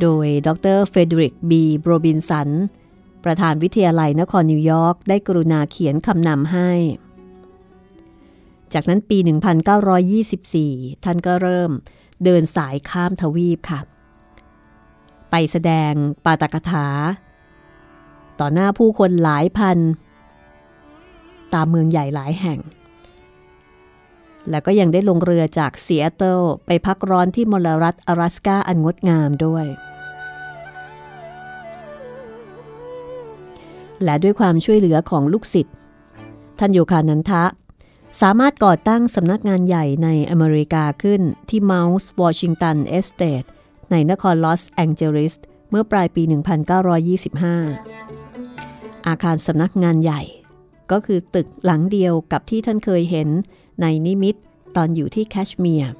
[0.00, 2.48] โดยดรเฟเดริกบีโรบินสัน
[3.24, 6.70] ประธานวิทยาลัยนครนิวยอร์กได้กรุณาเขียนคำนำให้
[8.74, 9.18] จากนั้นปี
[9.70, 11.70] 1924 ท่านก็เริ่ม
[12.24, 13.80] เดินสายข้ามทวีปค่ะ
[15.30, 15.92] ไปแสดง
[16.24, 16.86] ปาตกถา
[18.40, 19.78] ต่อหน้าผู้คนหลายพัน
[21.54, 22.60] ตามเมืองใหญ่หลายแห่ง
[24.50, 29.66] แล้วก็ยังได้ลงเรือจากเซีแอตลไปพักร้อนที่มลรัฐ阿拉สกาอันงดงามด้วย
[34.04, 35.74] และด้วยความช่วยเหลือของลูกศิษย์
[36.58, 37.42] ท่านโยคานันทะ
[38.20, 43.44] สามารถก่อตั้งสำนักงานใหญ่ในอเมริกาขึ้นที่เมาท์วอชิงตันเอสเตท
[43.90, 45.34] ในนครลอสแองเจลิส
[45.70, 46.22] เมื่อปลายปี
[47.84, 50.22] 1925 อาคารสำนักงานใหญ่
[50.90, 53.28] ก็คือตึกหลังเดียวกับที่ท่านเคยเห็น
[53.80, 54.34] ในนิมิต
[54.76, 55.92] ตอนอยู่ที่แคชเมียร์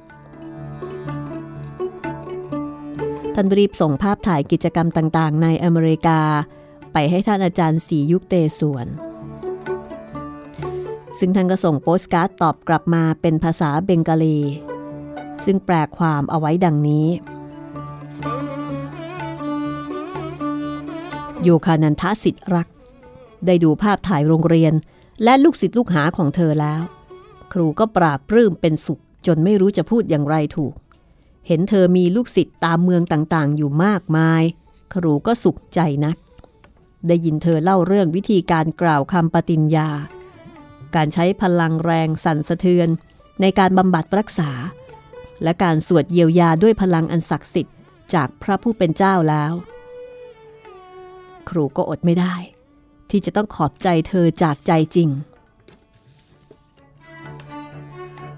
[3.35, 6.19] ท่านรีบส่งภาพถ่ายกิจกรรมต่างๆ ในอเมริกา
[6.93, 8.87] ไปให้ท่านอาจารย์สียุคเตส่วน
[11.19, 14.39] ซึ่งท่านก็ส่งโปสการ์ดตอบกลับมาเป็นภาษาเบงกาลี
[15.45, 17.07] ซึ่งแปลความเอาไว้ดังนี้
[21.41, 22.67] โยคานันทสิทธิ์รัก
[23.45, 24.73] ได้ดูภาพถ่ายโรงเรียน
[25.23, 26.81] และลูกศิษย์ลูกหาของเธอแล้ว
[27.53, 30.73] ครูก็ปราบปลื้มเป็นสุข จนไม่รู้จะพูดอย่างไรถูก
[31.47, 34.43] เห็นเธอมีลูกศิษย์ตามเมืองต่างๆ อยู่มากมาย
[34.93, 36.17] ครูก็สุขใจนัก
[37.07, 39.89] ได้ยินเธอเล่าเรื่องวิธีการกล่าวคำปฏิญญา
[40.95, 42.89] การใช้พลังแรงสั่นสะเทือน
[43.41, 44.51] ในการบำบัดรักษา
[45.43, 47.75] และการสวดเยียวยาด้วยพลังอันศักดิ์สิทธิ์
[48.13, 49.53] จากพระผู้เป็นเจ้าแล้ว
[51.49, 52.35] ครูก็อดไม่ได้
[53.09, 55.09] ที่จะต้องขอบใจเธอจากใจจริง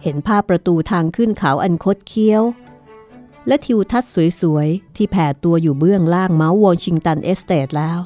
[0.04, 2.44] เห็นภาพประตูทางขึ้นเขาอันคดเคี้ยว
[3.48, 8.00] และทิวทัศน์สวยๆ ที่แผ่ตัวอยู่เบื้องล่างเมาท์วอชิงตันเอสเตทแล้ว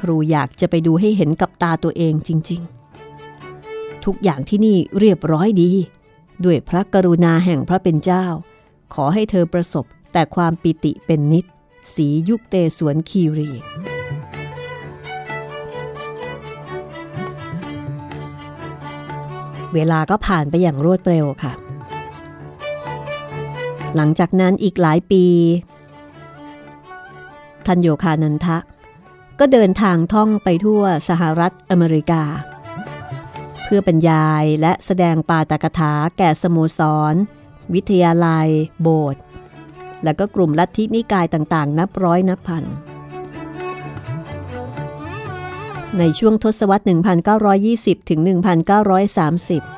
[0.00, 2.60] ครูอยากจะไปดูให้เห็นกับตาตัวเองจริง
[3.32, 5.70] ๆ ทุกอย่างที่นี่เรียบร้อยดี
[6.44, 8.24] ด้วยพระกรุณาแห่งพระเป็นเจ้า
[8.94, 11.44] ขอให้เธอประสบแต่ความปิติเป็นนิจ
[11.94, 13.50] ศรียุกเตศวรคีรี
[19.74, 21.52] เวลาก็ผ่านไปอย่างรวดเร็วค่ะ
[23.96, 25.24] หลังจากนั้นอีกหลายปี
[27.66, 28.56] ทันโยคานันทะ
[29.40, 32.22] ก็เดินทางท่องไปทั่วสหรัฐอเมริกา
[33.64, 36.80] เพื่อบรรยายและแสดงปาตกถาแก่สโมส
[37.12, 37.14] ร
[37.74, 38.48] วิทยาลัย
[38.82, 39.22] โบสถ์
[40.04, 42.64] และก็กลุ่มลัทธินิกายต่างๆ นับร้อยนับพัน
[45.98, 46.84] ในช่วงทศวรรษ
[47.46, 48.20] 1920 ถึง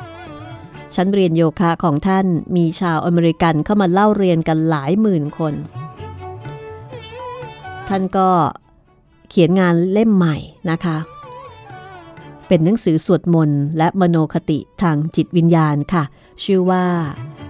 [0.08, 5.54] 1930 ชั้นเรียนโยคะของท่านมีชาวอเมริกันเข้ามาเล่าเรียนกันหลายหมื่นคน
[7.88, 8.28] ท่านก็
[9.34, 10.36] เขียนงานเล่มใหม่
[10.70, 10.96] นะคะ
[12.48, 16.04] เป็นหนังสือสวดมนต์และมโนคติทางจิตวิญญาณค่ะ
[16.44, 16.84] ชื่อว่า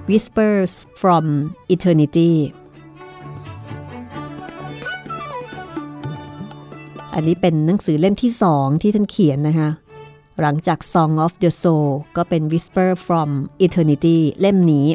[0.08, 1.26] Whispers from
[1.74, 2.32] Eternity
[7.14, 9.70] อันนี้เป็นหนังสือเล่มที่สองที่ท่านเขียนนะคะ
[10.40, 13.30] หลังจาก Song of the Soul ก็เป็น Whisper from
[13.66, 14.88] Eternity เล่มนี้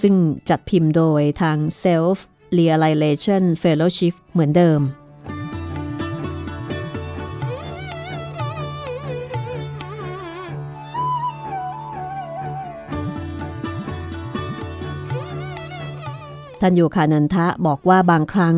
[0.00, 0.14] ซึ่ง
[0.48, 2.16] จัดพิมพ์โดยทาง Self
[2.58, 4.80] Realization Fellowship เหมือนเดิม
[16.64, 18.56] ท่านโยคานันทะบอกว่าบางครั้ง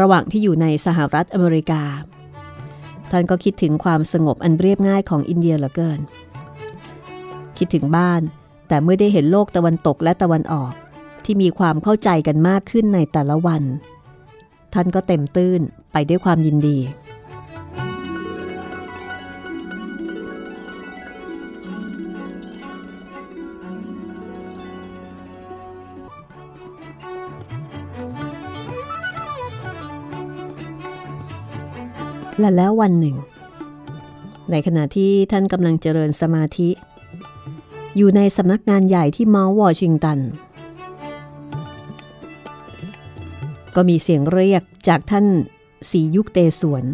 [0.00, 1.82] ระหว่างที่อยู่ในสหรัฐอเมริกา
[3.10, 6.00] ท่านก็คิดถึงความสงบอันเรียบง่ายของอินเดียเหลือเกิน
[7.58, 8.22] คิดถึงบ้าน
[8.68, 10.72] แต่เมื่อได้เห็นโลกตะวันตกและตะวันออก
[11.24, 13.62] ที่มีความเข้าใจกันมากขึ้นในแต่ละวัน
[14.74, 15.60] ท่านก็เต็มตื้น
[15.92, 16.78] ไปด้วยความยินดี
[32.38, 33.16] และแล้ววันหนึ่ง
[34.50, 36.70] ในขณะที่ท่านกำลังเจริญสมาธิ
[37.96, 40.18] อยู่ในสำนักงานใหญ่ที่เมาส์วอชิงตัน
[43.74, 45.26] ก็มีเสียงเรียกจากท่าน
[45.90, 46.84] สียุคเตสวน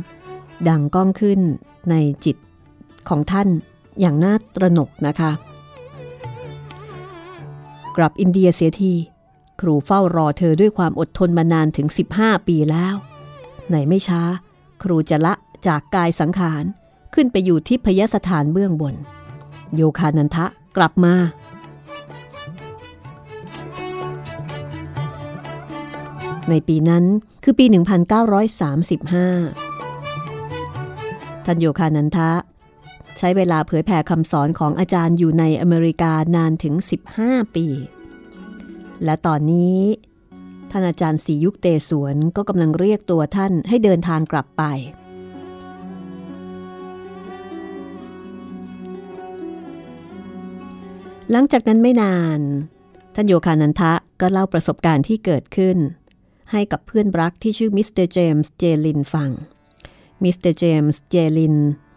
[0.69, 1.41] ดังก้องขึ้น
[1.91, 2.37] ในจิต
[3.09, 3.49] ของท่าน
[4.01, 5.31] อย่างน่าตระหนกนะคะ
[7.97, 8.95] กลับอินเดียเสียที
[9.61, 12.95] ครูเฝ้ารอเธอด้วยความอดทนมานานถึง 15 ปีแล้ว
[13.69, 14.23] ไหนไม่ช้า
[14.83, 15.35] ครูจะละ
[15.67, 16.65] จากกายสังขาร
[17.15, 18.95] ขึ้นไปอยู่ที่พยสถานเบื้องบน
[19.77, 21.15] โยคานันทะกลับมา
[26.49, 27.05] ในปีนั้น
[27.45, 27.77] คือปี 1935
[31.45, 32.31] ท่านโยคานันทะ
[33.19, 36.75] ใช้เวลาเผยแผ่คำสอนของอาจารย์อยู่ในอเมริกานานถึง
[37.15, 37.67] 15 ปี
[39.05, 39.79] และตอนนี้
[40.71, 44.63] ท่านอาจารย์ศรียุกเตศวรก็กำลังเรียกตัวท่านให้เดินทางกลับไป
[51.31, 52.41] หลังจากนั้นไม่นาน
[53.15, 55.77] ท่านโยคานันทะก็เล่าประสบการณ์ที่เกิดขึ้น
[56.53, 59.31] ให้กับเพื่อนรักที่ชื่อมิสเตอร์เจมส์เจลินฟัง
[60.25, 61.57] มิสเตอร์เจมส์เจลิน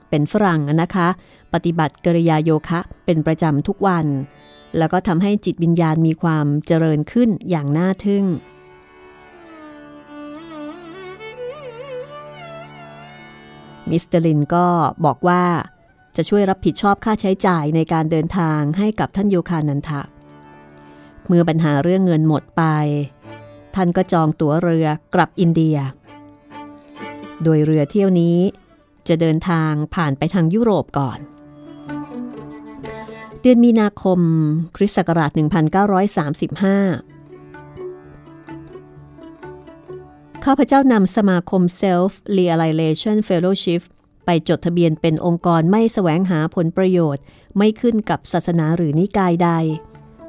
[0.10, 1.08] เป็นฝรั่งนะคะ
[1.54, 4.08] ปฏิบัติกริยาโยคะเป็นประจำทุกวัน
[4.78, 8.26] แล้วก็ทำให้จิตวิญญาณมีความเจริญขึ้นอย่างน่าทึ่ง
[13.90, 14.68] มิสเตอร์ลินก็
[15.06, 15.44] บอกว่า
[16.16, 20.02] จะช่วยรับผิดชอบค่าใช้จ่ายในการเดินทางให้กับท่านโยคานันทะ
[21.28, 22.64] เมื่อปัญหาเรื่องเงินหมดไป
[23.76, 25.78] ท่านก็จองตั๋วเรือกลับอินเดีย
[27.44, 28.38] โดยเรือเที่ยวนี้
[29.08, 31.20] จะเดินทางผ่านไปทางยุโรปก่อน
[33.42, 34.20] เดือนมีนาคม
[34.76, 37.11] คริสต์ศักราช 1935
[40.46, 43.82] ข้าพเจ้านำสมาคม Self Realization Fellowship
[44.26, 47.24] ไปจดทะเบียนเป็นองค์กรไม่แสวงหาผลประโยชน์
[47.58, 49.50] ไม่ขึ้นกับศาสนาหรือนิกายใด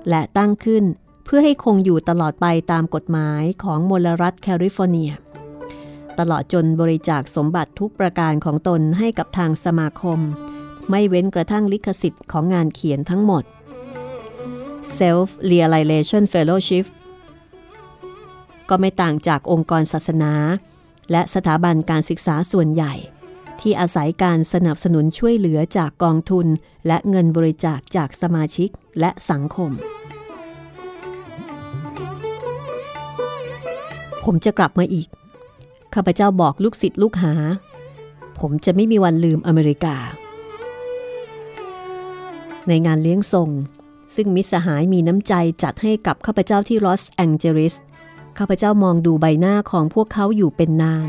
[0.09, 0.85] และตั้งขึ้น
[1.25, 5.13] เพื่อให้คงอยู่ตลอดไปตามกฎหมายของมลรัฐแคลิฟอร์เนีย
[6.19, 10.19] ตลอดจนบริจาคสมบัติทุกประการของตนให้กับทางสมาคม
[10.91, 13.45] ไม่เว้นกระทั่งลิขสิทธิ์ของงานเขียนทั้งหมด
[14.99, 16.87] Self Realization Fellowship
[18.75, 20.33] ก็ไม่ต่างจากองค์กรศาสนา
[21.11, 22.95] และสถาบันการศึกษาส่วนใหญ่
[23.61, 26.47] ที่อาศัยการสนับสนุนช่วยเหลือจากกองทุน
[26.87, 28.69] และเงินบริจาคจากสมาชิก
[29.01, 29.71] และสังคม
[34.25, 35.09] ผมจะกลับมาอีก
[35.95, 37.35] ข้าพเจ้าบอกลูกศิษย์ลูกหา
[38.41, 39.97] ผมจะไม่มีวันลืมอเมริกา
[42.69, 43.51] ในงานเลี้ยงส่ง
[44.15, 47.77] ซึ่งมิตรสหายมีน้ำใจจัดให้กับข้าพเจ้าที่ลอสแองเจลิส
[48.39, 51.09] ข้าพเจ้ามองดูใบหน้าของพวกเขาอยู่เป็นนาน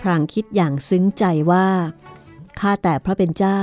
[0.00, 1.68] พรางคิดอย่างซึ้งใจว่า
[2.58, 3.60] ข้าแต่พระเป็นเจ้า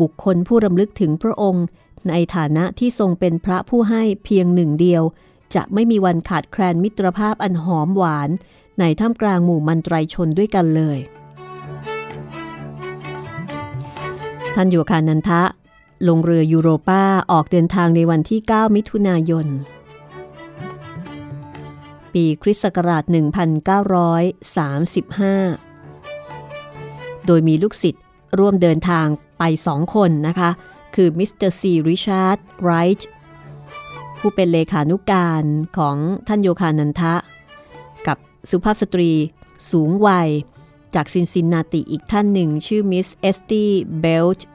[0.00, 1.64] บุคคลผู้รำลึกถึงพระองค์
[2.08, 5.02] ในฐานะที่ทรงเป็นพระผู้ให้เพียงหนึ่งเดียว
[5.54, 8.30] จะไม่มีวันขาดแคลนมิตรภาพอันหอมหวาน
[8.78, 10.98] ในท่ามกลางหมู่มันตรชนด้วยกันเลย
[14.54, 15.42] ท่านโยคานันทะ
[16.08, 17.02] ลงเรือยูโรป้า
[17.32, 19.46] ออกเดินทางในวันที่ 9 มิถุนายน
[22.14, 23.14] ปีคริสต์ศักราช 1935
[27.26, 28.04] โดยมีลูกศิษย์
[28.38, 29.06] ร่วมเดินทาง
[29.38, 30.50] ไปสองคนนะคะ
[30.94, 33.08] คือมิสเตอร์ซีริชาร์ดไรท์
[34.20, 35.42] ผู้เป็นเลขานุการ
[35.78, 35.96] ของ
[36.28, 37.14] ท่านโยคานันทะ
[38.06, 38.16] กับ
[38.50, 39.10] สุภาพสตรี
[39.70, 40.28] สูงวัย
[40.94, 44.46] จากซินซินนาติอีกท่านหนึ่งชื่อมิสเอสตี้เบลช์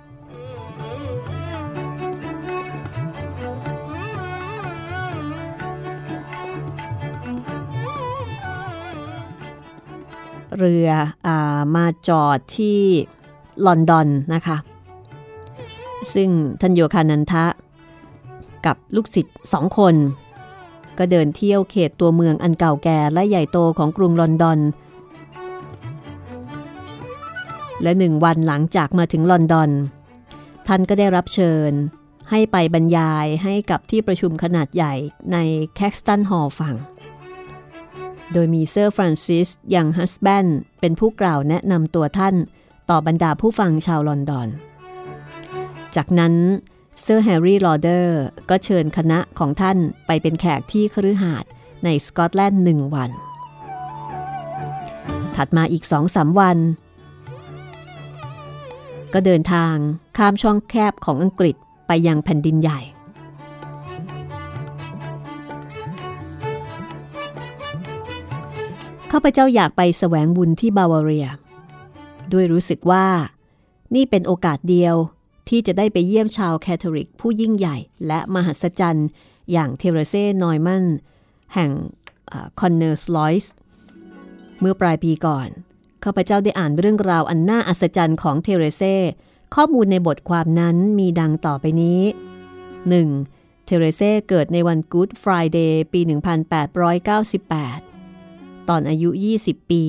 [10.58, 10.90] เรือ
[11.28, 11.30] อ
[11.76, 12.80] มาจอดที่
[13.66, 14.58] ลอนดอนนะคะ
[16.14, 16.30] ซึ่ง
[16.62, 17.46] ท่านโยคานันทะ
[18.66, 19.96] กับลูกศิษย์สองคน
[20.98, 24.60] ก็เดินเที่ยวเขตตัวเมืองอันเก่าแก่และใหญ่โตของกรุงลอนดอน
[27.84, 29.70] และหนึ่งวันหลังจากมาถึงลอนดอน
[30.68, 31.72] ท่านก็ได้รับเชิญ
[32.32, 34.94] ให้ไปบรรยายให้กับที่ประชุมขนาดใหญ่
[35.32, 35.38] ใน
[35.76, 36.76] แคคสตันฮอลล์ฟัง
[38.34, 40.48] โดยมีเซอร์ฟรานซิสยังฮัสแบนด์
[40.80, 42.36] เป็นผู้กล่าวแนะนำตัวท่าน
[42.90, 44.48] ต่อบรรดาผู้ฟังชาวลอนดอน
[45.96, 46.34] จากนั้น
[47.02, 48.20] เซอร์แฮร์รี่ลอเดอร์
[48.50, 51.50] ก็เชิญคณะของท่านไปเป็นแขกที่คฤหาสน์
[51.84, 53.12] ในสกอตแลนด์หนึ่งวัน
[55.36, 56.58] ถัดมาอีกสองสามวัน
[59.14, 59.76] ก็เดินทาง
[60.18, 61.56] ข้ามช่องแคบของอังกฤษ
[61.88, 62.80] ไปยังแผ่นดินใหญ่
[69.12, 71.28] ข้าพเจ้าอยากไปแสวงบุญที่บาวาเรีย
[72.34, 73.06] ด้วยรู้สึกว่า
[73.96, 74.96] นี่เป็นโอกาสเดียว
[75.50, 77.78] ที่จะได้ไปเยี่ยมชาวแคทอลิก ผู้ยิ่งใหญ่
[78.08, 79.08] และมหัศจรรย์
[79.52, 80.86] อย่างเทเรเซ่นอยมัน
[81.54, 81.72] แห่ง
[82.60, 83.54] คอนเนอร์สลอยส์
[84.60, 85.50] เมื่อปลายปีก่อน
[86.04, 88.96] ข้าพเจ้าได้อ่านเรื่องราวอันน่าอัศจรรย์ของเทเรเซ่
[89.56, 92.02] ข้อมูลในบทความนั้นมีดังต่อไปนี้
[92.84, 93.66] 1.
[93.66, 97.85] เทเรเซ่เกิดในวัน Good Friday ปี 1898
[98.70, 99.10] ตอนอายุ
[99.42, 99.84] 20 ปี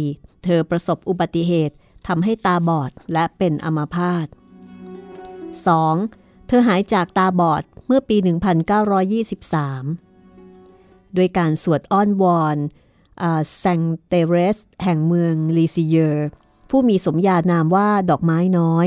[0.45, 1.75] เธอประสบอุบัติเหตุ
[2.07, 4.27] ทำให้ตาบอดและเป็นอัมพาต
[5.73, 6.47] 2.
[6.47, 8.27] เธอหายจากตาบอดเมื่อปี 1923
[11.17, 12.57] ด้วยการสวดอ้อนวอน
[13.59, 16.27] แซงเตเรส แห่งเมืองลีซิเยอร์
[16.71, 18.87] ผู้มีสมญานามว่าดอกไม้น้อย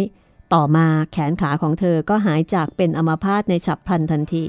[0.53, 4.45] ต่อมาแขนขาของเธอก็หายจากเป็นอัมพาตในฉับพลันทันที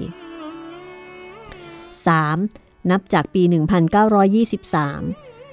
[2.22, 2.90] 3.
[2.90, 3.52] นับจากปี 1923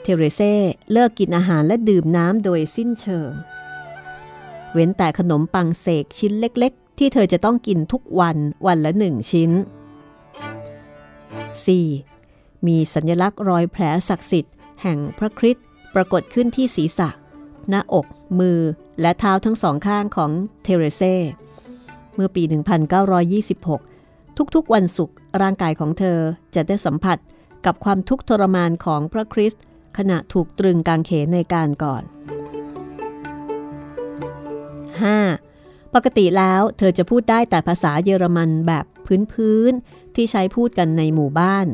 [0.07, 0.53] เทเรเซ่
[0.91, 3.31] เลิกกินอาหารและดื่มน้ำโดยสิ้นเชิง
[4.73, 8.37] เว้นแต่ขนมปังเสกชิ้นเล็กๆ ที่เธอจะต้องกินทุกวัน
[8.67, 9.51] วันละหนึ่งชิ้น
[11.89, 12.67] 4.
[12.67, 17.09] มีสัญลักษณ์รอยแผลศักดิ์สิทธิ์แห่งพระคริสต์ปรากฏขึ้นที่ศีรษะ
[17.69, 18.05] หน้าอก
[18.39, 18.59] มือ
[19.01, 20.31] และเท้าทั้งสองข้างของ
[20.63, 21.15] เทเรเซ่
[22.15, 22.43] เมื่อปี
[23.19, 26.19] 1926 ทุกๆวันศุกร์ร่างกายของเธอ
[26.55, 27.17] จะได้สัมผัส
[27.65, 29.63] กับความทุกข์ทรมานของพระคริสต์
[29.97, 32.03] ขณะถูกตรึงกางเขนในการก่อน
[35.37, 35.93] 5.
[35.93, 38.85] ปกติแล้วเธอจะพูดได้แต่ภาษาเยอรมันแบบ
[39.33, 41.67] พื้นๆที่ใช้พูดกันในหมู่บ้าน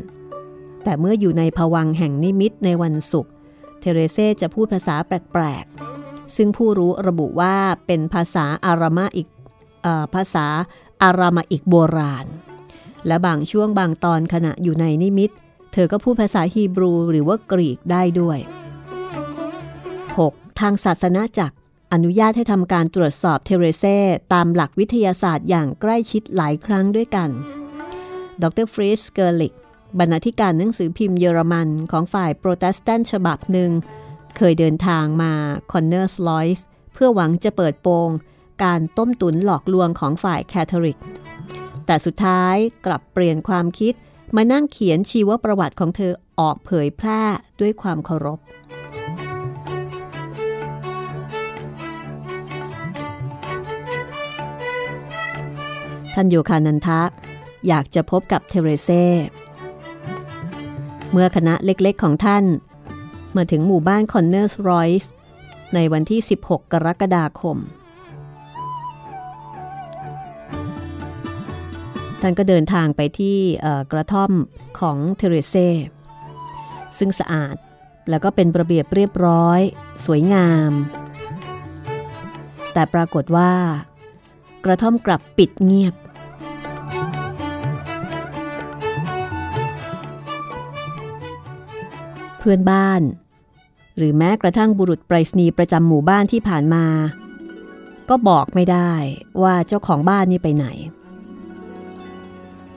[0.83, 3.31] แต่เมื่ออยู่ในภวังแห่งนิมิตในวันศุกร์
[3.79, 7.55] เทเรเซจะพูดภาษาแปลกๆ ซึ่งผู้รู้ระบุว่า
[7.85, 9.27] เป็นภาษาอารามาอิก
[10.13, 10.45] ภาษา
[11.03, 12.25] อารามาอิกโบราณ
[13.07, 15.31] และบางช่วงบางตอนขณะอยู่ในนิมิต
[15.73, 18.39] เธอก็พูดภาษาฮีบรูหรือว่ากรีกได้ด้วย
[19.89, 20.59] 6.
[20.59, 21.55] ทางศาสนาจักร
[21.93, 23.97] อนุญาตให้ทำการตรวจสอบเทเรเซ่
[24.33, 27.29] ตามหลักวิทยาศาสตร์อย่างใกล้ชิดหลายครั้งด้วยกัน
[28.41, 29.53] ดรฟริสเกอร์ลิก
[29.99, 33.71] บรรณาธิการหนังสือพิมพ์เยอรมันของฝ่ายโปรเตสแตนต์ฉบับหนึ่ง
[34.37, 35.33] เคยเดินทางมา
[35.71, 38.09] คอนเนอร์สลอยส์เพื่อหวังจะเปิดโปง
[38.63, 40.99] การต้มตุ๋นหลอกลวงของฝ่ายแคทอลิก
[41.85, 42.55] แต่สุดท้าย
[42.85, 43.93] กลับเปลี่ยนความคิด
[44.35, 47.21] มานั่งเขียนชีวประวัติของเธอออกเผยแพร่
[47.59, 48.39] ด้วยความเคารพ
[56.13, 57.01] ท่านโยคานันทะ
[57.67, 59.05] อยากจะพบกับเทเรเซ่
[61.11, 62.43] เมื่อคณะเล็กๆของท่าน
[63.35, 65.11] มาถึงหมู่บ้านคอนเนอร์สรอยส์
[65.73, 67.57] ในวันที่ 16 กรกฎาคม
[72.25, 73.37] ท่านก็เดินทางไปที่
[73.91, 74.31] กระท่อม
[74.79, 75.55] ของเทเรเซ
[76.97, 77.55] ซึ่งสะอาด
[78.09, 79.59] แล้วก็เป็นระเบียบเรียบร้อย
[80.05, 80.71] สวยงาม
[82.73, 83.53] แต่ปรากฏว่า
[84.65, 85.93] กระท่อมกลับปิดเงียบ
[92.37, 93.01] เพื่อนบ้าน
[93.97, 96.85] หรือแม้กระทั่งบุรุษไปรษณีย์ประจำหมู่บ้านที่ผ่านมา
[98.09, 98.91] ก็บอกไม่ได้
[99.43, 100.67] ว่าเจ้าของบ้านนี่ไปไหน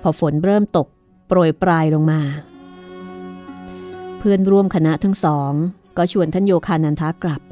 [0.07, 0.86] อฝนเริ่มตก
[1.26, 2.20] โปรยปลายลงมา
[4.18, 5.52] เพื่อนร่วมคณะทั้งสอง
[5.96, 7.42] ก็ชวนท่านโยคานันทากลับ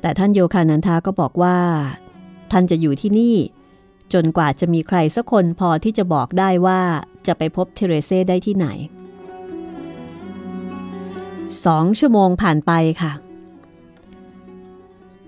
[0.00, 1.56] แต่ท่านโยคานันทาก็บอกว่า
[2.52, 3.36] ท่านจะอยู่ที่นี่
[4.12, 6.80] จนกว่าจะมีใครสักคนพอที่จะบอกได้ว่า
[7.26, 8.66] จะไปพบเทเรเซ่ได้ที่ไหน
[11.64, 13.12] สองชั่วโมงผ่านไปค่ะ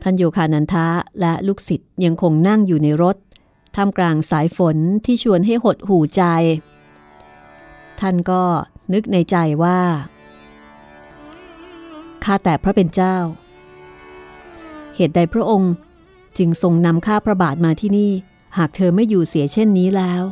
[0.03, 0.87] ท่านโยคานันทะ
[1.21, 3.17] และลูกศิษย์ยังคงนั่งอยู่ในรถ
[3.77, 6.23] ท่ามกลางสายฝนที่ชวนให้หดหูใจ
[8.01, 8.43] ท่านก็
[8.93, 9.81] นึกในใจว่า
[12.25, 13.17] ข้าแต่พระเป็นเจ้า
[14.95, 15.73] เหตุใดพระองค์
[16.39, 18.13] จึงทรงนำข้าพระบาทมาที่นี่
[18.57, 20.23] หากเธอไม่อยู่เสียเช่นนี้แล้ว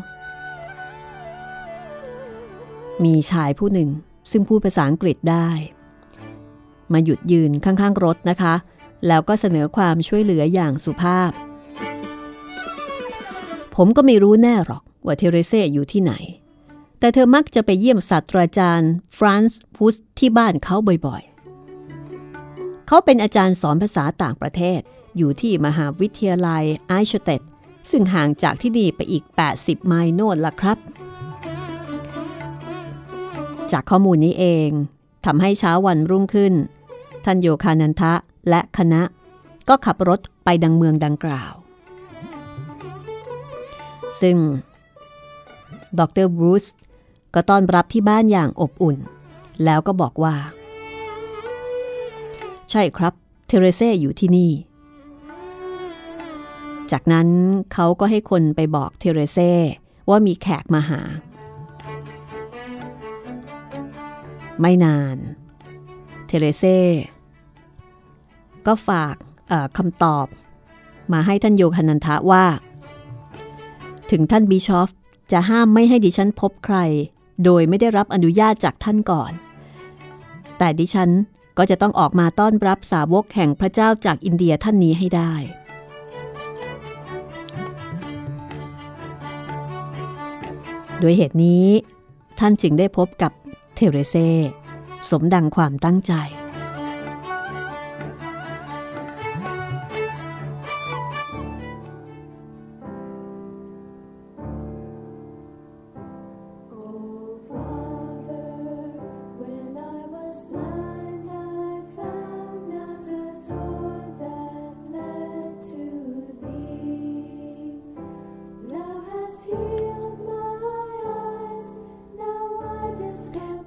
[3.05, 3.89] มีชายผู้หนึ่ง
[4.31, 5.49] ซึ่งพูดภาษาอังกฤษได้
[6.93, 8.55] มาหยุดยืนข้างๆรถนะคะ
[9.07, 11.31] แล้วก็เสนอความช่วยเหลืออย่างสุภาพ
[13.83, 16.13] ผมก็ไม่รู้แน่หรอกว่าเทเรเซ่อยู่ที่ไหน
[16.99, 20.77] แต่เธอมักจะไปเยี่ยมศาสตราจารย์ฟรานซ์พุสที่บ้านเขา
[21.07, 24.81] บ่อยๆ เขาเป็นอาจารย์สอนภาษาต่างประเทศ
[25.17, 27.43] อยู่ที่มหาวิทยาลัยไอชเตด
[27.91, 29.25] ซึ่งห่างจากที่นี่ไปอีก
[29.57, 30.79] 80 ไมล์โน่นละครับ
[33.73, 34.69] จากข้อมูลนี้เอง
[35.27, 36.55] ทำให้เช้าวันรุ่งขึ้น
[37.25, 38.13] ท่านโยคานันทะ
[38.49, 39.03] และคณะ
[39.69, 41.55] ก็ขับรถไปดังเมืองดังกล่าว
[44.21, 44.37] ซึ่ง
[45.99, 46.67] ดรบรูซ
[47.35, 48.97] ก็ต้อนรับที่บ้านอย่างอบอุ่น
[49.65, 50.35] แล้วก็บอกว่า
[52.71, 53.15] ใช่ครับ
[53.47, 54.51] เทเรเซ่อยู่ที่นี่
[56.93, 57.29] จากนั้น
[57.73, 59.53] เขาก็ให้คนไปบอกเทเรเซ่
[60.09, 61.01] ว่ามีแขกมาหา
[64.61, 65.17] ไม่นาน
[66.27, 66.79] เทเรเซ่
[68.67, 69.15] ก็ฝาก
[69.79, 70.27] คำตอบ
[71.13, 72.45] มาให้ท่านโยคานันทะว่า
[74.11, 74.91] ถึงท่านบิชอฟ
[75.33, 76.77] จะห้ามไม่ให้ดิฉันพบใคร
[77.45, 79.33] โดยไม่ได้รับอนุญาตจากท่านก่อน
[80.59, 81.11] แต่ดิฉัน
[81.59, 85.33] ก็จะต้องออกมาต้อนรับสาวกแห่งพระเจ้าจากอินเดียท่านนี้ให้ได้
[91.03, 91.67] ด้วยเหตุนี้
[92.39, 93.33] ท่านจึงได้พบกับ
[93.75, 94.17] เทเรเซ
[95.11, 96.13] สมดังความตั้งใจ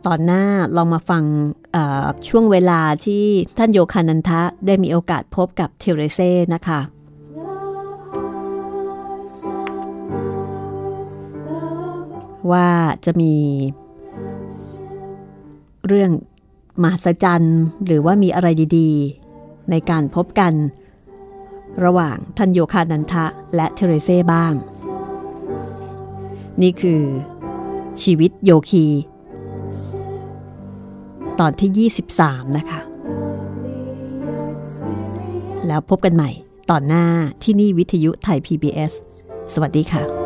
[0.06, 0.44] ตอนหน้า
[0.76, 1.24] ลองมาฟัง
[2.28, 3.26] ช่วงเวลาที่
[3.58, 6.20] ท่านโยคานันทะได้มีโอกาสพบกับเทเรเซ
[6.54, 6.80] นะคะ
[12.52, 12.70] ว่า
[13.06, 13.34] จะมี
[15.88, 16.12] เรื่อง
[16.84, 18.48] มหัศจรรย์หรือว่ามีอะไร
[18.78, 20.54] ดีๆ ในการพบกัน
[21.84, 23.26] ระหว่างท่านโยคานันทะ
[23.56, 24.54] และเทเรเซ่บ้าง
[26.62, 27.02] นี่คือ
[28.02, 28.86] ชีวิตโยคี
[31.40, 32.80] ตอนที่ 23 นะคะ
[35.68, 36.30] แล้วพบกันใหม่
[36.70, 37.06] ตอนหน้า
[37.44, 38.94] ที่นี่วิทยุไทย PBS
[39.54, 40.23] สวัสดีค่ะ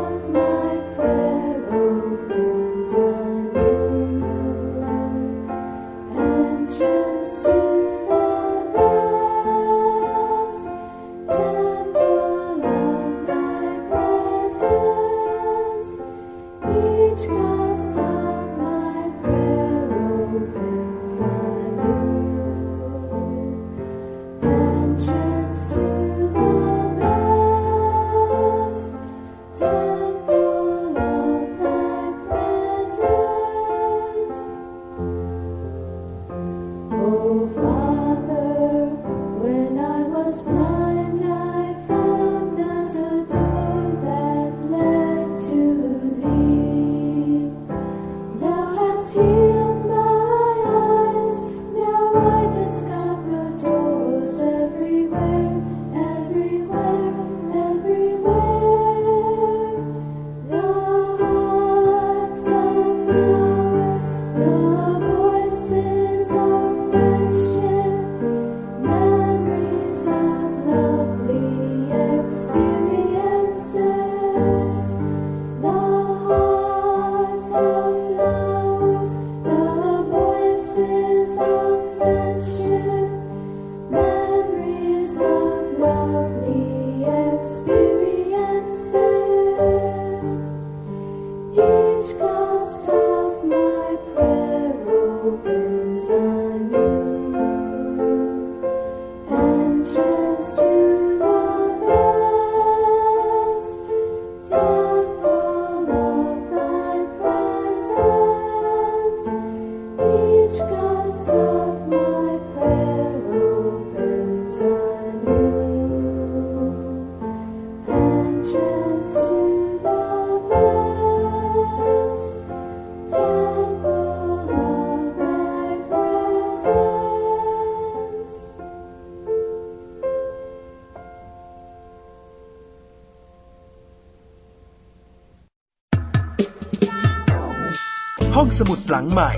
[138.98, 139.32] หลังใหม่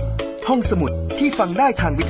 [0.49, 2.05] ห้องสมุดที่ฟังได้ทางวิ